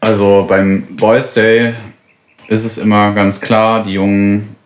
also 0.00 0.44
beim 0.46 0.86
Boys 0.96 1.32
Day 1.32 1.72
ist 2.48 2.64
es 2.64 2.78
immer 2.78 3.12
ganz 3.12 3.40
klar, 3.40 3.82
die 3.82 3.92
Jungen 3.94 4.56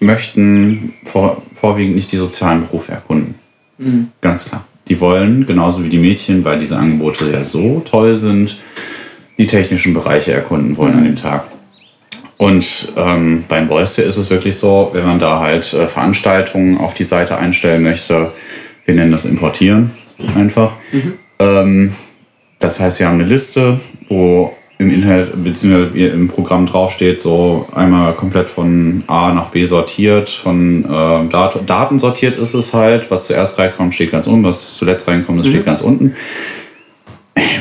möchten 0.00 0.94
vor, 1.04 1.42
vorwiegend 1.54 1.96
nicht 1.96 2.12
die 2.12 2.16
sozialen 2.16 2.60
Berufe 2.60 2.92
erkunden. 2.92 3.34
Mhm. 3.78 4.08
Ganz 4.20 4.46
klar. 4.46 4.64
Die 4.88 5.00
wollen, 5.00 5.46
genauso 5.46 5.82
wie 5.82 5.88
die 5.88 5.98
Mädchen, 5.98 6.44
weil 6.44 6.58
diese 6.58 6.76
Angebote 6.76 7.30
ja 7.30 7.42
so 7.42 7.80
toll 7.80 8.16
sind, 8.16 8.58
die 9.38 9.46
technischen 9.46 9.94
Bereiche 9.94 10.32
erkunden 10.32 10.76
wollen 10.76 10.92
mhm. 10.92 10.98
an 10.98 11.04
dem 11.04 11.16
Tag. 11.16 11.44
Und 12.36 12.92
ähm, 12.96 13.44
beim 13.48 13.68
Boys 13.68 13.94
Day 13.94 14.06
ist 14.06 14.16
es 14.16 14.28
wirklich 14.28 14.56
so, 14.56 14.90
wenn 14.92 15.06
man 15.06 15.18
da 15.18 15.40
halt 15.40 15.72
äh, 15.72 15.86
Veranstaltungen 15.86 16.78
auf 16.78 16.92
die 16.92 17.04
Seite 17.04 17.38
einstellen 17.38 17.82
möchte, 17.82 18.32
wir 18.84 18.94
nennen 18.94 19.12
das 19.12 19.24
Importieren 19.24 19.90
einfach. 20.34 20.74
Mhm. 20.92 21.12
Ähm, 21.38 21.92
das 22.58 22.80
heißt, 22.80 22.98
wir 22.98 23.06
haben 23.06 23.20
eine 23.20 23.28
Liste, 23.28 23.80
wo 24.08 24.54
im 24.78 24.90
Internet 24.90 25.32
bzw. 25.42 26.08
im 26.08 26.28
Programm 26.28 26.66
draufsteht, 26.66 27.20
so 27.20 27.68
einmal 27.74 28.14
komplett 28.14 28.48
von 28.48 29.04
A 29.06 29.32
nach 29.32 29.50
B 29.50 29.64
sortiert, 29.64 30.28
von 30.28 30.84
äh, 30.84 31.28
Dat 31.28 31.58
Daten 31.66 31.98
sortiert 31.98 32.36
ist 32.36 32.54
es 32.54 32.74
halt. 32.74 33.10
Was 33.10 33.26
zuerst 33.26 33.58
reinkommt, 33.58 33.94
steht 33.94 34.10
ganz 34.10 34.26
unten, 34.26 34.44
was 34.44 34.76
zuletzt 34.76 35.06
reinkommt, 35.06 35.40
das 35.40 35.46
mhm. 35.46 35.50
steht 35.52 35.66
ganz 35.66 35.80
unten. 35.80 36.14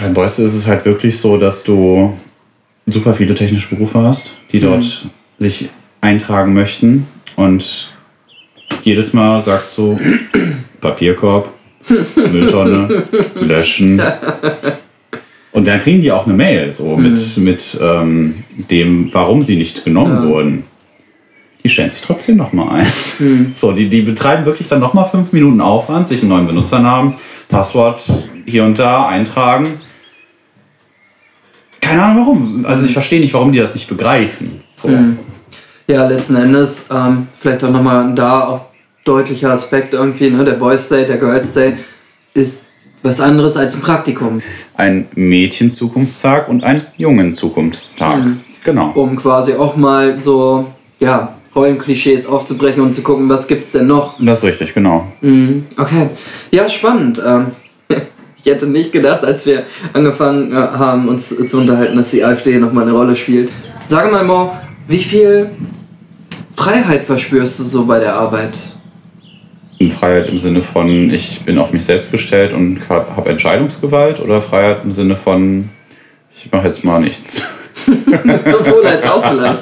Beim 0.02 0.14
Boyste 0.14 0.42
ist 0.42 0.56
es 0.56 0.68
halt 0.68 0.86
wirklich 0.86 1.18
so, 1.18 1.38
dass 1.38 1.64
du 1.64 2.18
super 2.88 3.14
viele 3.14 3.34
technische 3.36 3.76
Berufe 3.76 4.02
hast, 4.02 4.34
die 4.52 4.60
dort 4.60 4.84
mhm. 4.84 5.10
sich 5.38 5.70
eintragen 6.02 6.54
möchten. 6.54 7.08
Und 7.36 7.94
jedes 8.82 9.14
Mal 9.14 9.40
sagst 9.40 9.78
du 9.78 10.00
Papierkorb, 10.82 11.52
Mülltonne, 12.16 13.06
löschen. 13.36 14.02
Und 15.54 15.68
dann 15.68 15.80
kriegen 15.80 16.02
die 16.02 16.12
auch 16.12 16.26
eine 16.26 16.34
Mail 16.34 16.72
so 16.72 16.98
mhm. 16.98 17.04
mit, 17.04 17.38
mit 17.38 17.80
ähm, 17.82 18.44
dem, 18.70 19.14
warum 19.14 19.44
sie 19.44 19.56
nicht 19.56 19.86
genommen 19.86 20.24
ja. 20.24 20.28
wurden. 20.28 20.64
Die 21.64 21.70
stellen 21.70 21.90
sich 21.90 22.02
trotzdem 22.02 22.38
nochmal 22.38 22.82
ein. 22.82 22.88
Mhm. 23.20 23.52
So, 23.56 23.72
die, 23.72 23.88
die 23.88 24.02
betreiben 24.02 24.46
wirklich 24.46 24.68
dann 24.68 24.80
nochmal 24.80 25.06
fünf 25.06 25.32
Minuten 25.32 25.62
Aufwand, 25.62 26.08
sich 26.08 26.22
einen 26.22 26.30
neuen 26.30 26.48
Benutzernamen, 26.48 27.14
Passwort 27.48 28.04
hier 28.46 28.66
und 28.66 28.80
da 28.80 29.08
eintragen. 29.08 29.80
Keine 31.80 32.02
Ahnung 32.02 32.26
warum. 32.26 32.66
Also 32.66 32.86
ich 32.86 32.94
verstehe 32.94 33.22
nicht, 33.22 33.34
warum 33.34 33.52
die 33.52 33.60
das 33.60 33.76
nicht 33.76 33.88
begreifen. 33.88 34.64
So. 34.74 34.88
Mhm. 34.88 35.20
Ja, 35.88 36.08
letzten 36.08 36.36
Endes, 36.36 36.88
ähm, 36.92 37.28
vielleicht 37.40 37.64
auch 37.64 37.70
nochmal 37.70 38.16
da 38.16 38.48
auch 38.48 38.66
deutlicher 39.06 39.52
Aspekt 39.52 39.94
irgendwie, 39.94 40.32
ne? 40.32 40.44
der 40.44 40.54
Boys 40.54 40.90
Day, 40.90 41.06
der 41.06 41.18
Girls 41.18 41.54
Day 41.54 41.76
ist 42.34 42.66
was 43.04 43.20
anderes 43.22 43.58
als 43.58 43.76
ein 43.76 43.82
Praktikum. 43.82 44.40
Ein 44.76 45.08
Mädchen-Zukunftstag 45.14 46.48
und 46.48 46.64
ein 46.64 46.86
Jungen-Zukunftstag. 46.98 48.26
Mhm. 48.26 48.40
Genau. 48.64 48.92
Um 48.96 49.18
quasi 49.18 49.54
auch 49.54 49.76
mal 49.76 50.20
so, 50.20 50.72
ja, 51.00 51.36
Rollenklischees 51.56 52.28
aufzubrechen 52.28 52.82
und 52.82 52.96
zu 52.96 53.04
gucken, 53.04 53.30
was 53.30 53.48
gibt's 53.48 53.72
denn 53.72 53.88
noch. 53.88 54.16
Das 54.20 54.40
ist 54.40 54.44
richtig, 54.46 54.74
genau. 54.74 55.06
Mhm. 55.22 55.66
Okay. 55.78 56.10
Ja, 56.52 56.68
spannend. 56.70 57.22
Ähm, 57.24 57.48
ich 58.38 58.46
hätte 58.46 58.68
nicht 58.68 58.92
gedacht, 58.92 59.24
als 59.24 59.46
wir 59.46 59.64
angefangen 59.92 60.52
äh, 60.52 60.56
haben, 60.56 61.10
uns 61.10 61.30
zu 61.30 61.58
unterhalten, 61.58 61.98
dass 61.98 62.12
die 62.12 62.24
AfD 62.24 62.58
nochmal 62.58 62.86
eine 62.86 62.94
Rolle 62.94 63.16
spielt. 63.16 63.52
Sag 63.88 64.12
mal, 64.12 64.24
Mo, 64.24 64.54
wie 64.88 65.04
viel 65.04 65.52
Freiheit 66.56 67.04
verspürst 67.04 67.60
du 67.60 67.64
so 67.64 67.86
bei 67.86 68.00
der 68.00 68.16
Arbeit? 68.16 68.58
Freiheit 69.92 70.28
im 70.28 70.38
Sinne 70.38 70.62
von, 70.62 71.10
ich 71.12 71.42
bin 71.42 71.58
auf 71.58 71.72
mich 71.72 71.86
selbst 71.86 72.12
gestellt 72.12 72.54
und 72.54 72.90
habe 72.90 73.30
Entscheidungsgewalt 73.30 74.20
oder 74.20 74.42
Freiheit 74.42 74.82
im 74.84 74.92
Sinne 74.92 75.16
von, 75.16 75.70
ich 76.36 76.52
mache 76.52 76.68
jetzt 76.68 76.84
mal 76.84 77.00
nichts. 77.00 77.44
Sowohl 77.86 78.86
als 78.86 79.10
auch 79.10 79.26
vielleicht. 79.26 79.60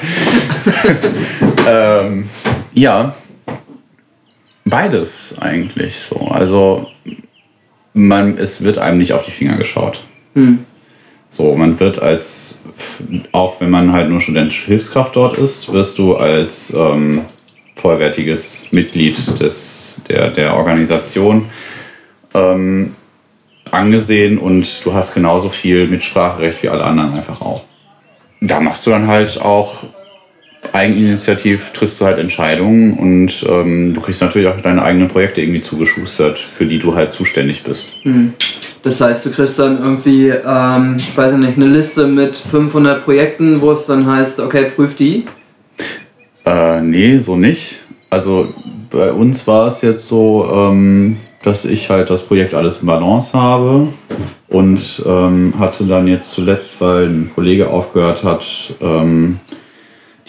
ähm, 1.68 2.24
ja, 2.74 3.14
beides 4.66 5.36
eigentlich 5.40 5.96
so. 6.00 6.28
Also 6.28 6.88
man, 7.94 8.38
es 8.38 8.64
wird 8.64 8.78
einem 8.78 8.98
nicht 8.98 9.14
auf 9.14 9.26
die 9.26 9.32
Finger 9.32 9.58
geschaut. 9.58 10.04
Hm. 10.36 10.66
So, 11.30 11.56
man 11.56 11.80
wird 11.80 12.02
als, 12.02 12.60
auch 13.32 13.62
wenn 13.62 13.70
man 13.70 13.94
halt 13.94 14.10
nur 14.10 14.20
studentische 14.20 14.66
Hilfskraft 14.66 15.16
dort 15.16 15.38
ist, 15.38 15.72
wirst 15.72 15.98
du 15.98 16.16
als 16.16 16.74
ähm, 16.74 17.22
vollwertiges 17.82 18.67
Mitglied 18.72 19.17
des, 19.39 20.02
der, 20.08 20.30
der 20.30 20.56
Organisation 20.56 21.46
ähm, 22.34 22.96
angesehen 23.72 24.38
und 24.38 24.86
du 24.86 24.94
hast 24.94 25.13
genauso 25.13 25.50
viel 25.50 25.88
Mitspracherecht 25.88 26.62
wie 26.63 26.70
alle 26.70 26.84
anderen 26.84 27.13
einfach 27.13 27.41
auch. 27.41 27.65
Da 28.41 28.60
machst 28.60 28.86
du 28.86 28.91
dann 28.91 29.08
halt 29.08 29.41
auch 29.41 29.84
eigeninitiativ, 30.74 31.72
triffst 31.72 32.00
du 32.00 32.06
halt 32.06 32.17
Entscheidungen 32.17 32.94
und 32.94 33.46
ähm, 33.50 33.94
du 33.94 34.02
kriegst 34.02 34.22
natürlich 34.22 34.48
auch 34.48 34.60
deine 34.62 34.84
eigenen 34.84 35.08
Projekte 35.08 35.41
irgendwie 35.41 35.62
zugeschustert, 35.62 36.38
für 36.38 36.65
die 36.65 36.80
du 36.80 36.96
halt 36.96 37.13
zuständig 37.13 37.63
bist. 37.63 37.94
Mhm. 38.04 38.34
Das 38.84 39.02
heißt, 39.02 39.26
du 39.26 39.32
kriegst 39.32 39.60
dann 39.60 39.80
irgendwie, 39.80 40.30
ähm, 40.30 40.96
ich 40.98 41.15
weiß 41.15 41.34
nicht, 41.34 41.58
eine 41.58 41.67
Liste 41.67 42.08
mit 42.08 42.36
500 42.36 43.04
Projekten, 43.04 43.62
wo 43.62 43.72
es 43.72 43.86
dann 43.86 44.08
heißt, 44.08 44.39
okay, 44.39 44.72
prüf 44.76 44.96
die 44.96 45.26
äh, 46.46 46.82
nee, 46.82 47.18
so 47.18 47.36
nicht. 47.36 47.80
Also 48.10 48.48
bei 48.90 49.12
uns 49.12 49.48
war 49.48 49.68
es 49.68 49.82
jetzt 49.82 50.08
so, 50.08 50.48
ähm, 50.54 51.18
dass 51.44 51.66
ich 51.66 51.90
halt 51.90 52.10
das 52.10 52.24
Projekt 52.24 52.54
alles 52.54 52.78
in 52.78 52.88
Balance 52.88 53.38
habe 53.38 53.88
und 54.50 55.04
ähm, 55.06 55.54
hatte 55.58 55.86
dann 55.86 56.08
jetzt 56.08 56.32
zuletzt, 56.32 56.82
weil 56.82 57.08
ein 57.08 57.32
Kollege 57.34 57.70
aufgehört 57.70 58.24
hat, 58.24 58.76
ähm, 58.82 59.40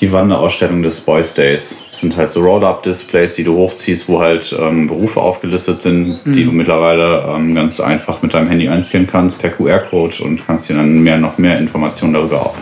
die 0.00 0.12
Wanderausstellung 0.12 0.82
des 0.82 1.00
Boys 1.00 1.34
Days. 1.34 1.78
Das 1.88 2.00
sind 2.00 2.16
halt 2.16 2.28
so 2.28 2.40
Roll-Up-Displays, 2.40 3.34
die 3.34 3.44
du 3.44 3.56
hochziehst, 3.56 4.08
wo 4.08 4.20
halt 4.20 4.54
ähm, 4.58 4.88
Berufe 4.88 5.20
aufgelistet 5.20 5.80
sind, 5.80 6.26
mhm. 6.26 6.32
die 6.32 6.44
du 6.44 6.50
mittlerweile 6.50 7.24
ähm, 7.28 7.54
ganz 7.54 7.78
einfach 7.78 8.20
mit 8.22 8.34
deinem 8.34 8.48
Handy 8.48 8.68
einscannen 8.68 9.06
kannst 9.06 9.38
per 9.38 9.50
QR-Code 9.50 10.24
und 10.24 10.44
kannst 10.44 10.68
dir 10.68 10.74
dann 10.74 10.98
mehr, 11.00 11.18
noch 11.18 11.38
mehr 11.38 11.58
Informationen 11.58 12.14
darüber 12.14 12.52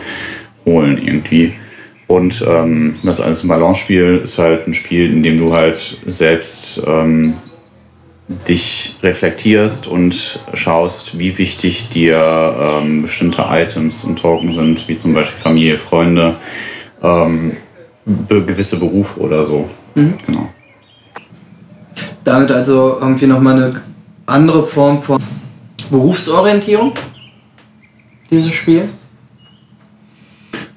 holen 0.67 0.99
irgendwie. 1.03 1.55
Und 2.11 2.45
ähm, 2.45 2.97
das 3.05 3.21
alles 3.21 3.45
ein 3.45 3.49
Balance-Spiel 3.49 4.23
ist 4.25 4.37
halt 4.37 4.67
ein 4.67 4.75
Spiel, 4.75 5.13
in 5.13 5.23
dem 5.23 5.37
du 5.37 5.55
halt 5.55 5.79
selbst 5.79 6.83
ähm, 6.85 7.35
dich 8.49 8.97
reflektierst 9.01 9.87
und 9.87 10.41
schaust, 10.55 11.21
wie 11.21 11.39
wichtig 11.39 11.89
dir 11.91 12.19
ähm, 12.61 13.03
bestimmte 13.03 13.47
Items 13.49 14.03
und 14.03 14.19
Token 14.19 14.51
sind, 14.51 14.89
wie 14.89 14.97
zum 14.97 15.15
Beispiel 15.15 15.39
Familie, 15.39 15.79
Freunde, 15.79 16.35
ähm, 17.01 17.57
be 18.05 18.45
gewisse 18.45 18.81
Berufe 18.81 19.21
oder 19.21 19.45
so. 19.45 19.71
Mhm. 19.95 20.15
Genau. 20.27 20.49
Damit 22.25 22.51
also 22.51 22.99
irgendwie 23.01 23.29
nochmal 23.29 23.55
eine 23.55 23.83
andere 24.27 24.65
Form 24.65 25.01
von 25.01 25.23
Berufsorientierung, 25.93 26.93
dieses 28.33 28.53
Spiel? 28.53 28.89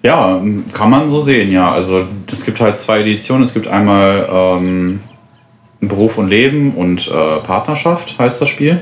Ja, 0.05 0.41
kann 0.73 0.89
man 0.89 1.07
so 1.07 1.19
sehen, 1.19 1.49
ja. 1.49 1.71
Also 1.71 2.05
es 2.29 2.43
gibt 2.43 2.59
halt 2.59 2.77
zwei 2.77 2.99
Editionen. 2.99 3.43
Es 3.43 3.53
gibt 3.53 3.67
einmal 3.67 4.27
ähm, 4.29 4.99
Beruf 5.79 6.17
und 6.17 6.27
Leben 6.27 6.73
und 6.73 7.07
äh, 7.07 7.39
Partnerschaft 7.41 8.19
heißt 8.19 8.41
das 8.41 8.49
Spiel. 8.49 8.81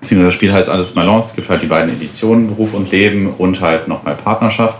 Beziehungsweise 0.00 0.28
das 0.28 0.34
Spiel 0.34 0.52
heißt 0.52 0.68
alles 0.68 0.92
Balance. 0.92 1.30
Es 1.30 1.36
gibt 1.36 1.48
halt 1.48 1.62
die 1.62 1.66
beiden 1.66 1.94
Editionen, 1.94 2.48
Beruf 2.48 2.74
und 2.74 2.90
Leben 2.90 3.28
und 3.38 3.60
halt 3.60 3.86
nochmal 3.86 4.16
Partnerschaft. 4.16 4.78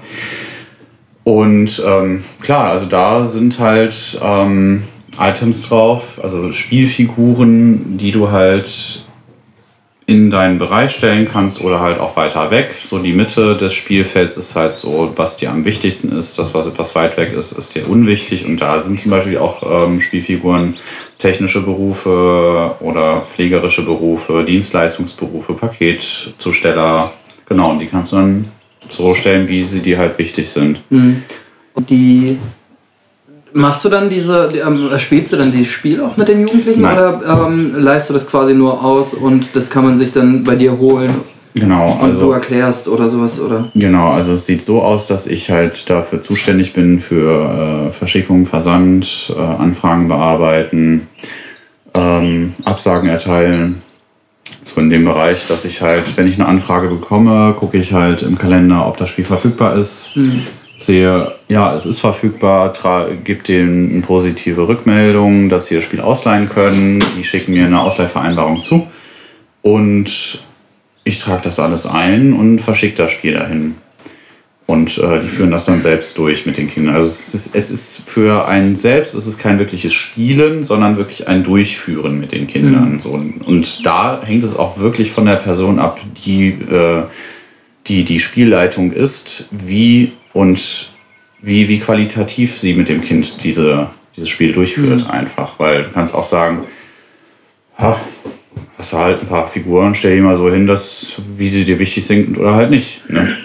Und 1.23 1.81
ähm, 1.87 2.23
klar, 2.41 2.71
also 2.71 2.87
da 2.87 3.25
sind 3.25 3.61
halt 3.61 4.19
ähm, 4.23 4.83
Items 5.19 5.63
drauf, 5.63 6.19
also 6.23 6.51
Spielfiguren, 6.51 7.99
die 7.99 8.11
du 8.11 8.31
halt 8.31 9.05
in 10.11 10.29
deinen 10.29 10.59
Bereich 10.59 10.91
stellen 10.91 11.25
kannst 11.25 11.61
oder 11.61 11.81
halt 11.81 12.01
auch 12.01 12.17
weiter 12.17 12.51
weg. 12.51 12.75
So 12.75 12.99
die 12.99 13.13
Mitte 13.13 13.57
des 13.57 13.73
Spielfelds 13.73 14.37
ist 14.37 14.57
halt 14.57 14.77
so, 14.77 15.13
was 15.15 15.37
dir 15.37 15.51
am 15.51 15.65
wichtigsten 15.65 16.11
ist. 16.17 16.39
Das, 16.39 16.53
was 16.53 16.67
etwas 16.67 16.97
weit 16.97 17.17
weg 17.17 17.33
ist, 17.33 17.53
ist 17.53 17.75
dir 17.77 17.89
unwichtig. 17.89 18.45
Und 18.45 18.61
da 18.61 18.81
sind 18.81 18.99
zum 18.99 19.13
Beispiel 19.13 19.39
auch 19.39 19.87
ähm, 19.87 20.01
Spielfiguren 20.01 20.77
technische 21.19 21.63
Berufe 21.63 22.75
oder 22.81 23.21
pflegerische 23.21 23.85
Berufe, 23.85 24.43
Dienstleistungsberufe, 24.43 25.55
Paketzusteller. 25.55 27.13
Genau, 27.49 27.71
und 27.71 27.79
die 27.81 27.87
kannst 27.87 28.13
du 28.13 28.17
dann 28.17 28.49
so 28.89 29.15
stellen, 29.15 29.49
wie 29.49 29.63
sie 29.63 29.83
dir 29.83 29.99
halt 29.99 30.19
wichtig 30.19 30.49
sind. 30.49 30.81
Mhm. 30.91 31.23
Und 31.75 31.89
die 31.89 32.37
Machst 33.53 33.85
du 33.85 33.89
dann 33.89 34.09
diese, 34.09 34.49
ähm, 34.65 34.91
spielst 34.99 35.33
du 35.33 35.37
dann 35.37 35.51
dieses 35.51 35.69
Spiel 35.69 36.01
auch 36.01 36.17
mit 36.17 36.29
den 36.29 36.47
Jugendlichen 36.47 36.83
Nein. 36.83 36.97
oder 36.97 37.47
ähm, 37.47 37.75
leist 37.77 38.09
du 38.09 38.15
das 38.15 38.27
quasi 38.27 38.55
nur 38.55 38.85
aus 38.85 39.15
und 39.15 39.47
das 39.55 39.71
kann 39.71 39.85
man 39.85 39.99
sich 39.99 40.13
dann 40.13 40.45
bei 40.45 40.55
dir 40.55 40.79
holen? 40.79 41.11
Genau, 41.55 41.95
und 41.95 42.01
also. 42.01 42.27
du 42.27 42.33
erklärst 42.33 42.87
oder 42.87 43.09
sowas, 43.09 43.41
oder? 43.41 43.71
Genau, 43.75 44.11
also 44.11 44.35
es 44.35 44.47
sieht 44.47 44.63
so 44.63 44.83
aus, 44.83 45.09
dass 45.09 45.27
ich 45.27 45.51
halt 45.51 45.91
dafür 45.91 46.23
zuständig 46.23 46.73
bin 46.73 47.01
für 47.01 47.89
äh, 47.89 47.91
Verschickung, 47.91 48.47
Versand, 48.47 49.35
äh, 49.37 49.41
Anfragen 49.41 50.07
bearbeiten, 50.07 51.09
ähm, 51.93 52.55
Absagen 52.65 53.09
erteilen. 53.09 53.83
So 54.63 54.81
in 54.81 54.91
dem 54.91 55.05
Bereich, 55.05 55.47
dass 55.49 55.65
ich 55.65 55.83
halt, 55.83 56.17
wenn 56.17 56.29
ich 56.29 56.37
eine 56.37 56.47
Anfrage 56.47 56.89
bekomme, 56.89 57.55
gucke 57.59 57.79
ich 57.79 57.95
halt 57.95 58.23
im 58.23 58.39
Kalender, 58.39 58.87
ob 58.87 58.97
das 58.97 59.09
Spiel 59.09 59.25
verfügbar 59.25 59.75
ist. 59.75 60.17
Mhm 60.17 60.43
sehe, 60.83 61.33
ja, 61.49 61.75
es 61.75 61.87
ist 61.87 62.01
verfügbar, 62.01 62.73
gibt 63.25 63.49
denen 63.49 63.91
eine 63.91 64.01
positive 64.01 64.67
Rückmeldung, 64.67 65.49
dass 65.49 65.67
sie 65.67 65.75
das 65.75 65.85
Spiel 65.85 66.01
ausleihen 66.01 66.49
können. 66.49 67.05
Die 67.19 67.25
schicken 67.25 67.53
mir 67.53 67.67
eine 67.67 67.81
Ausleihvereinbarung 67.81 68.63
zu 68.63 68.87
und 69.63 70.41
ich 71.05 71.19
trage 71.19 71.43
das 71.43 71.59
alles 71.59 71.87
ein 71.87 72.33
und 72.33 72.61
verschicke 72.61 72.97
das 72.97 73.11
Spiel 73.13 73.35
dahin. 73.35 73.75
Und 74.67 74.99
äh, 74.99 75.19
die 75.19 75.29
führen 75.29 75.51
das 75.51 75.65
dann 75.65 75.83
selbst 75.83 76.17
durch 76.17 76.47
mit 76.47 76.57
den 76.57 76.71
Kindern. 76.71 76.95
Also 76.95 77.09
es 77.09 77.35
ist, 77.35 77.57
es 77.57 77.71
ist 77.73 78.03
für 78.07 78.47
einen 78.47 78.77
selbst, 78.77 79.15
es 79.15 79.27
ist 79.27 79.39
kein 79.39 79.59
wirkliches 79.59 79.93
Spielen, 79.93 80.63
sondern 80.63 80.97
wirklich 80.97 81.27
ein 81.27 81.43
Durchführen 81.43 82.21
mit 82.21 82.31
den 82.31 82.47
Kindern. 82.47 82.93
Mhm. 82.93 83.01
So. 83.01 83.11
Und 83.11 83.85
da 83.85 84.21
hängt 84.25 84.45
es 84.45 84.55
auch 84.55 84.79
wirklich 84.79 85.11
von 85.11 85.25
der 85.27 85.37
Person 85.37 85.81
ab, 85.81 85.99
die 86.25 86.51
äh, 86.51 87.03
die 87.89 88.05
die 88.05 88.21
Spielleitung 88.21 88.93
ist, 88.93 89.49
wie 89.51 90.13
und 90.33 90.91
wie, 91.43 91.69
wie 91.69 91.79
qualitativ 91.79 92.59
sie 92.59 92.75
mit 92.75 92.89
dem 92.89 93.01
Kind 93.01 93.43
diese, 93.43 93.89
dieses 94.17 94.29
Spiel 94.29 94.53
durchführt, 94.53 95.05
mhm. 95.05 95.11
einfach. 95.11 95.59
Weil 95.59 95.85
du 95.85 95.91
kannst 95.91 96.15
auch 96.15 96.25
sagen, 96.25 96.65
ha, 97.79 97.99
hast 98.77 98.93
du 98.93 98.99
halt 98.99 99.23
ein 99.23 99.27
paar 99.27 99.47
Figuren, 99.47 99.95
stell 99.95 100.17
die 100.17 100.23
mal 100.23 100.37
so 100.37 100.51
hin, 100.51 100.67
dass, 100.67 101.21
wie 101.37 101.49
sie 101.49 101.65
dir 101.65 101.79
wichtig 101.79 102.05
sind 102.05 102.39
oder 102.39 102.55
halt 102.55 102.71
nicht. 102.71 103.09
Ne? 103.09 103.37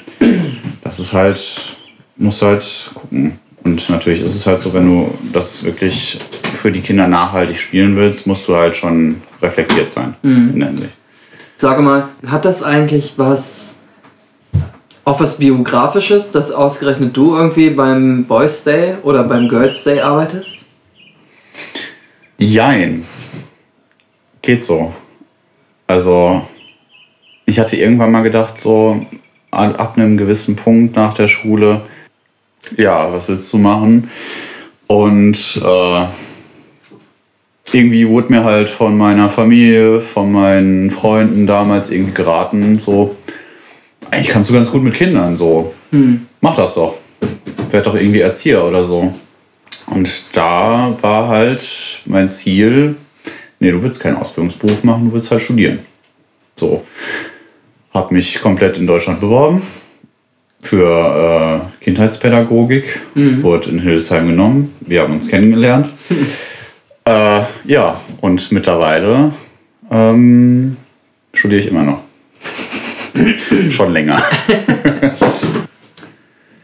Das 0.82 1.00
ist 1.00 1.14
halt, 1.14 1.76
musst 2.18 2.42
du 2.42 2.46
halt 2.48 2.92
gucken. 2.94 3.40
Und 3.64 3.90
natürlich 3.90 4.22
ist 4.22 4.36
es 4.36 4.46
halt 4.46 4.62
so, 4.62 4.74
wenn 4.74 4.86
du 4.86 5.12
das 5.34 5.64
wirklich 5.64 6.20
für 6.54 6.72
die 6.72 6.82
Kinder 6.82 7.08
nachhaltig 7.08 7.58
spielen 7.58 7.96
willst, 7.96 8.28
musst 8.28 8.48
du 8.48 8.56
halt 8.56 8.76
schon 8.76 9.22
reflektiert 9.42 9.90
sein 9.90 10.16
mhm. 10.22 10.52
in 10.54 10.60
der 10.60 10.70
Hinsicht. 10.70 10.98
Sage 11.58 11.82
mal, 11.82 12.10
hat 12.28 12.46
das 12.46 12.62
eigentlich 12.64 13.14
was 13.18 13.76
auch 15.06 15.20
was 15.20 15.38
Biografisches, 15.38 16.32
dass 16.32 16.52
ausgerechnet 16.52 17.16
du 17.16 17.36
irgendwie 17.36 17.70
beim 17.70 18.26
Boys 18.26 18.64
Day 18.64 18.96
oder 19.04 19.24
beim 19.24 19.48
Girls 19.48 19.84
Day 19.84 20.02
arbeitest? 20.02 20.66
Jein. 22.40 23.04
Geht 24.42 24.64
so. 24.64 24.92
Also, 25.88 26.42
ich 27.46 27.60
hatte 27.60 27.78
irgendwann 27.78 28.12
mal 28.12 28.24
gedacht, 28.24 28.60
so 28.60 29.06
ab 29.52 29.94
einem 29.96 30.18
gewissen 30.18 30.56
Punkt 30.56 30.96
nach 30.96 31.14
der 31.14 31.28
Schule, 31.28 31.82
ja, 32.76 33.12
was 33.14 33.30
willst 33.30 33.54
du 33.54 33.58
machen? 33.58 34.10
Und 34.88 35.62
äh, 35.64 36.06
irgendwie 37.72 38.08
wurde 38.08 38.34
mir 38.34 38.44
halt 38.44 38.70
von 38.70 38.98
meiner 38.98 39.30
Familie, 39.30 40.02
von 40.02 40.32
meinen 40.32 40.90
Freunden 40.90 41.46
damals 41.46 41.90
irgendwie 41.90 42.14
geraten, 42.14 42.80
so, 42.80 43.16
eigentlich 44.16 44.30
kannst 44.30 44.50
du 44.50 44.54
ganz 44.54 44.72
gut 44.72 44.82
mit 44.82 44.94
Kindern 44.94 45.36
so. 45.36 45.74
Hm. 45.92 46.26
Mach 46.42 46.56
das 46.56 46.76
doch. 46.76 46.96
Werd 47.70 47.86
doch 47.86 47.96
irgendwie 47.96 48.22
Erzieher 48.22 48.64
oder 48.64 48.84
so. 48.84 49.14
Und 49.88 50.36
da 50.36 50.96
war 51.02 51.28
halt 51.28 52.02
mein 52.06 52.30
Ziel, 52.30 52.96
nee, 53.60 53.72
du 53.72 53.84
willst 53.84 54.00
keinen 54.00 54.18
Ausbildungsberuf 54.18 54.84
machen, 54.84 55.06
du 55.06 55.14
willst 55.14 55.32
halt 55.32 55.42
studieren. 55.42 55.80
So. 56.56 56.82
Hab 57.94 58.12
mich 58.12 58.42
komplett 58.42 58.78
in 58.78 58.88
Deutschland 58.88 59.20
beworben 59.20 59.62
für 60.62 61.70
äh, 61.80 61.84
Kindheitspädagogik. 61.84 63.02
Mhm. 63.14 63.44
Wurde 63.44 63.70
in 63.70 63.80
Hildesheim 63.80 64.28
genommen. 64.28 64.74
Wir 64.82 65.02
haben 65.02 65.14
uns 65.14 65.28
kennengelernt. 65.28 65.92
äh, 67.06 67.42
ja, 67.66 68.00
und 68.22 68.52
mittlerweile 68.52 69.32
ähm, 69.92 70.78
studiere 71.34 71.62
ich 71.62 71.68
immer 71.68 71.84
noch. 71.84 72.05
Schon 73.70 73.94
länger. 73.94 74.22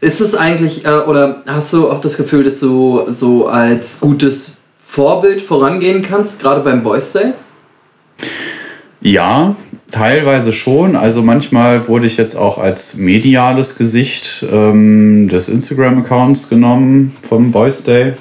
Ist 0.00 0.20
es 0.20 0.34
eigentlich, 0.34 0.84
äh, 0.84 0.90
oder 0.90 1.42
hast 1.46 1.72
du 1.72 1.88
auch 1.88 2.00
das 2.00 2.16
Gefühl, 2.16 2.42
dass 2.42 2.58
du 2.58 3.02
so 3.08 3.46
als 3.46 4.00
gutes 4.00 4.52
Vorbild 4.88 5.40
vorangehen 5.40 6.02
kannst, 6.02 6.40
gerade 6.40 6.60
beim 6.60 6.82
Boys 6.82 7.12
Day? 7.12 7.32
Ja, 9.00 9.54
teilweise 9.90 10.52
schon. 10.52 10.96
Also 10.96 11.22
manchmal 11.22 11.86
wurde 11.88 12.06
ich 12.06 12.16
jetzt 12.16 12.36
auch 12.36 12.58
als 12.58 12.96
mediales 12.96 13.76
Gesicht 13.76 14.44
ähm, 14.50 15.28
des 15.28 15.48
Instagram-Accounts 15.48 16.48
genommen 16.48 17.16
vom 17.22 17.52
Boys 17.52 17.84
Day 17.84 18.14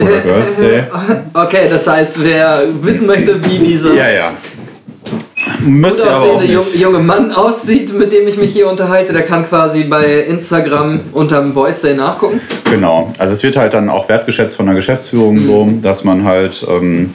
oder 0.00 0.20
Girls 0.24 0.56
Day. 0.56 0.84
Okay, 1.34 1.68
das 1.70 1.86
heißt, 1.86 2.22
wer 2.22 2.64
wissen 2.80 3.06
möchte, 3.06 3.44
wie 3.44 3.58
diese 3.58 3.96
ja, 3.96 4.10
ja. 4.10 4.32
Müsste 5.64 6.08
gut 6.08 6.12
aussehende 6.12 6.44
junge, 6.46 6.76
junge 6.76 6.98
Mann 6.98 7.32
aussieht, 7.32 7.92
mit 7.94 8.12
dem 8.12 8.26
ich 8.28 8.36
mich 8.36 8.52
hier 8.52 8.68
unterhalte, 8.68 9.12
der 9.12 9.22
kann 9.22 9.48
quasi 9.48 9.84
bei 9.84 10.20
Instagram 10.20 11.00
unterm 11.12 11.54
Boys 11.54 11.82
Day 11.82 11.94
nachgucken. 11.94 12.40
Genau. 12.70 13.12
Also 13.18 13.34
es 13.34 13.42
wird 13.42 13.56
halt 13.56 13.74
dann 13.74 13.88
auch 13.88 14.08
wertgeschätzt 14.08 14.56
von 14.56 14.66
der 14.66 14.74
Geschäftsführung 14.74 15.36
mhm. 15.36 15.44
so, 15.44 15.68
dass 15.82 16.04
man 16.04 16.24
halt 16.24 16.66
ähm, 16.68 17.14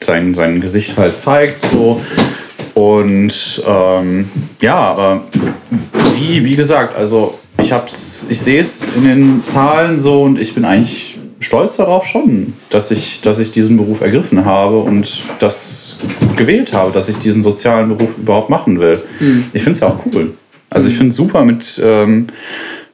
sein, 0.00 0.34
sein 0.34 0.60
Gesicht 0.60 0.96
halt 0.96 1.20
zeigt 1.20 1.62
so. 1.70 2.00
Und 2.74 3.62
ähm, 3.66 4.28
ja, 4.62 4.76
aber 4.76 5.22
wie, 6.16 6.44
wie 6.44 6.56
gesagt, 6.56 6.96
also 6.96 7.38
ich 7.58 7.72
hab's, 7.72 8.26
ich 8.28 8.40
sehe 8.40 8.60
es 8.60 8.90
in 8.96 9.04
den 9.04 9.44
Zahlen 9.44 9.98
so 9.98 10.22
und 10.22 10.40
ich 10.40 10.54
bin 10.54 10.64
eigentlich 10.64 11.18
stolz 11.40 11.78
darauf 11.78 12.06
schon, 12.06 12.52
dass 12.68 12.90
ich, 12.90 13.22
dass 13.22 13.38
ich 13.38 13.50
diesen 13.50 13.76
Beruf 13.76 14.02
ergriffen 14.02 14.44
habe 14.44 14.78
und 14.78 15.24
das 15.38 15.96
gewählt 16.36 16.72
habe, 16.72 16.92
dass 16.92 17.08
ich 17.08 17.16
diesen 17.18 17.42
sozialen 17.42 17.88
Beruf 17.88 18.18
überhaupt 18.18 18.50
machen 18.50 18.78
will. 18.78 19.00
Mhm. 19.18 19.46
Ich 19.52 19.62
finde 19.62 19.72
es 19.72 19.80
ja 19.80 19.88
auch 19.88 20.04
cool. 20.14 20.34
Also 20.68 20.86
ich 20.86 20.94
finde 20.94 21.10
es 21.10 21.16
super 21.16 21.44
mit, 21.44 21.80
ähm, 21.82 22.26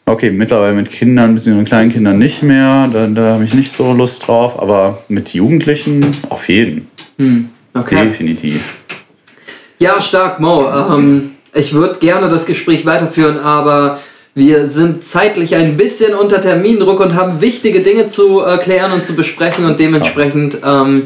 okay, 0.07 0.31
mittlerweile 0.31 0.75
mit 0.75 0.91
Kindern, 0.91 1.35
bzw. 1.35 1.65
kleinen 1.65 1.93
Kindern 1.93 2.19
nicht 2.19 2.43
mehr, 2.43 2.89
da, 2.91 3.07
da 3.09 3.35
habe 3.35 3.45
ich 3.45 3.53
nicht 3.53 3.71
so 3.71 3.93
Lust 3.93 4.27
drauf, 4.27 4.61
aber 4.61 5.03
mit 5.09 5.35
Jugendlichen 5.35 6.07
auf 6.31 6.49
jeden. 6.49 6.89
Mhm. 7.19 7.51
Okay. 7.75 8.05
Definitiv. 8.05 8.79
Ja, 9.79 10.01
stark, 10.01 10.41
Mo. 10.41 10.67
Ähm, 10.71 11.33
ich 11.53 11.75
würde 11.75 11.99
gerne 11.99 12.31
das 12.31 12.47
Gespräch 12.47 12.87
weiterführen, 12.87 13.39
aber 13.39 13.99
wir 14.37 14.69
sind 14.69 15.03
zeitlich 15.03 15.57
ein 15.57 15.79
bisschen 15.79 16.15
unter 16.15 16.43
Termindruck 16.43 17.01
und 17.01 17.15
haben 17.15 17.41
wichtige 17.41 17.81
Dinge 17.81 18.11
zu 18.11 18.41
erklären 18.41 18.93
und 18.93 19.07
zu 19.07 19.17
besprechen 19.17 19.65
und 19.65 19.81
dementsprechend 19.81 20.59
ähm, 20.63 21.05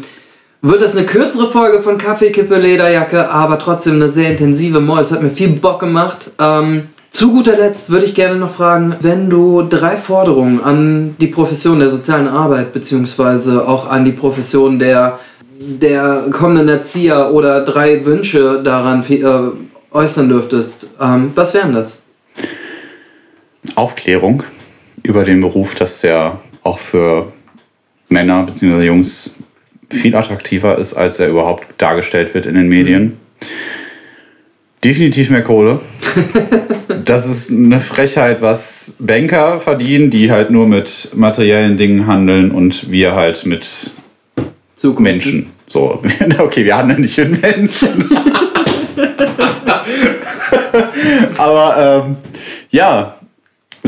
wird 0.63 0.83
es 0.83 0.97
eine 0.97 1.07
kürzere 1.07 1.49
Folge 1.49 1.81
von 1.81 1.97
Kaffee, 1.97 2.33
Kippe, 2.33 2.57
Lederjacke, 2.59 3.31
aber 3.31 3.61
trotzdem 3.61 3.95
eine 3.95 4.09
sehr 4.09 4.33
intensive 4.33 4.81
Mo. 4.81 4.99
Es 4.99 5.13
hat 5.13 5.23
mir 5.23 5.31
viel 5.31 5.51
Bock 5.51 5.79
gemacht. 5.79 6.33
Ähm, 6.41 6.89
zu 7.13 7.31
guter 7.31 7.57
Letzt 7.57 7.91
würde 7.91 8.07
ich 8.07 8.17
gerne 8.17 8.35
noch 8.35 8.53
fragen, 8.53 8.97
wenn 8.99 9.31
du 9.31 9.63
drei 9.63 9.97
Forderungen 9.97 10.61
an 10.65 11.15
die 11.21 11.29
Profession 11.29 11.79
der 11.79 11.91
sozialen 11.91 12.27
Arbeit 12.27 12.73
beziehungsweise 12.73 13.69
auch 13.69 13.89
an 13.89 14.05
die 14.05 14.11
Profession 14.11 14.81
der, 14.81 15.21
der 15.61 16.25
kommenden 16.33 16.69
Erzieher 16.69 17.33
oder 17.33 17.65
drei 17.65 18.05
Wünsche 18.05 18.61
daran 18.65 19.05
äh, 19.09 19.23
äußern 19.93 20.29
dürftest, 20.29 20.89
ähm, 21.01 21.31
was 21.37 21.55
wären 21.55 21.75
das? 21.75 22.03
Aufklärung 23.75 24.43
über 25.03 25.25
den 25.25 25.41
Beruf, 25.41 25.75
dass 25.75 26.01
der 26.01 26.41
auch 26.63 26.79
für 26.79 27.33
Männer 28.09 28.45
bzw. 28.45 28.85
Jungs 28.85 29.37
viel 29.91 30.15
attraktiver 30.15 30.79
ist, 30.79 30.95
als 30.95 31.19
er 31.21 31.29
überhaupt 31.29 31.67
dargestellt 31.79 32.35
wird 32.35 32.47
in 32.47 32.55
den 32.55 32.69
Medien. 32.69 33.03
Mhm. 33.03 33.17
Definitiv 34.85 35.31
mehr 35.31 35.43
Kohle. 35.43 35.79
das 37.05 37.27
ist 37.27 37.51
eine 37.51 37.81
Frechheit, 37.81 38.41
was 38.41 38.97
Banker 38.99 39.61
verdienen, 39.61 40.09
die 40.09 40.31
halt 40.31 40.51
nur 40.51 40.67
mit 40.67 41.11
materiellen 41.15 41.77
Dingen 41.77 42.07
handeln 42.07 42.51
und 42.51 42.91
wir 42.91 43.15
halt 43.15 43.45
mit 43.45 43.93
Zukunft. 44.77 45.03
Menschen. 45.03 45.51
So, 45.67 46.01
okay, 46.39 46.65
wir 46.65 46.79
handeln 46.79 47.03
nicht 47.03 47.19
mit 47.19 47.43
Menschen. 47.43 48.09
Aber 51.37 52.07
ähm, 52.07 52.17
ja, 52.71 53.15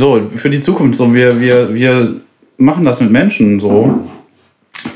so, 0.02 0.20
für 0.34 0.50
die 0.50 0.58
Zukunft, 0.58 0.96
so, 0.96 1.14
wir, 1.14 1.38
wir, 1.38 1.72
wir 1.72 2.16
machen 2.56 2.84
das 2.84 3.00
mit 3.00 3.12
Menschen 3.12 3.60
so. 3.60 4.00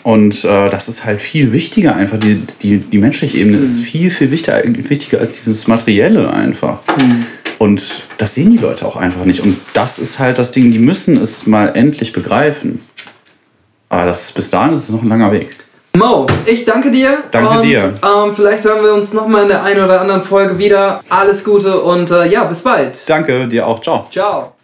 Und 0.03 0.45
äh, 0.45 0.69
das 0.69 0.89
ist 0.89 1.05
halt 1.05 1.21
viel 1.21 1.53
wichtiger 1.53 1.95
einfach. 1.95 2.19
Die, 2.19 2.43
die, 2.61 2.79
die 2.79 2.99
menschliche 2.99 3.39
Ebene 3.39 3.59
mhm. 3.59 3.63
ist 3.63 3.85
viel, 3.85 4.11
viel 4.11 4.33
wichtiger, 4.33 4.61
wichtiger 4.65 5.21
als 5.21 5.37
dieses 5.45 5.69
Materielle 5.69 6.33
einfach. 6.33 6.81
Mhm. 6.99 7.25
Und 7.59 8.03
das 8.19 8.35
sehen 8.35 8.51
die 8.51 8.59
Leute 8.59 8.85
auch 8.85 8.97
einfach 8.97 9.25
nicht. 9.25 9.39
Und 9.39 9.57
das 9.75 10.01
ist 10.01 10.19
halt 10.19 10.39
das 10.39 10.51
Ding, 10.51 10.73
die 10.73 10.81
müssen 10.81 11.17
es 11.17 11.47
mal 11.47 11.69
endlich 11.69 12.13
begreifen. 12.13 12.81
Aber 13.89 14.07
das, 14.07 14.33
bis 14.33 14.51
dahin 14.51 14.75
ist 14.75 14.89
es 14.89 14.91
noch 14.91 15.03
ein 15.03 15.09
langer 15.09 15.31
Weg. 15.31 15.51
Mo, 15.97 16.27
ich 16.47 16.65
danke 16.65 16.91
dir. 16.91 17.23
Danke 17.31 17.51
und, 17.51 17.63
dir. 17.63 17.95
Ähm, 18.03 18.33
vielleicht 18.35 18.65
hören 18.65 18.83
wir 18.83 18.93
uns 18.93 19.13
nochmal 19.13 19.43
in 19.43 19.49
der 19.49 19.63
einen 19.63 19.85
oder 19.85 20.01
anderen 20.01 20.25
Folge 20.25 20.59
wieder. 20.59 21.01
Alles 21.11 21.45
Gute 21.45 21.81
und 21.81 22.11
äh, 22.11 22.27
ja, 22.27 22.43
bis 22.43 22.63
bald. 22.63 22.99
Danke, 23.07 23.47
dir 23.47 23.65
auch. 23.69 23.81
Ciao. 23.81 24.09
Ciao. 24.11 24.56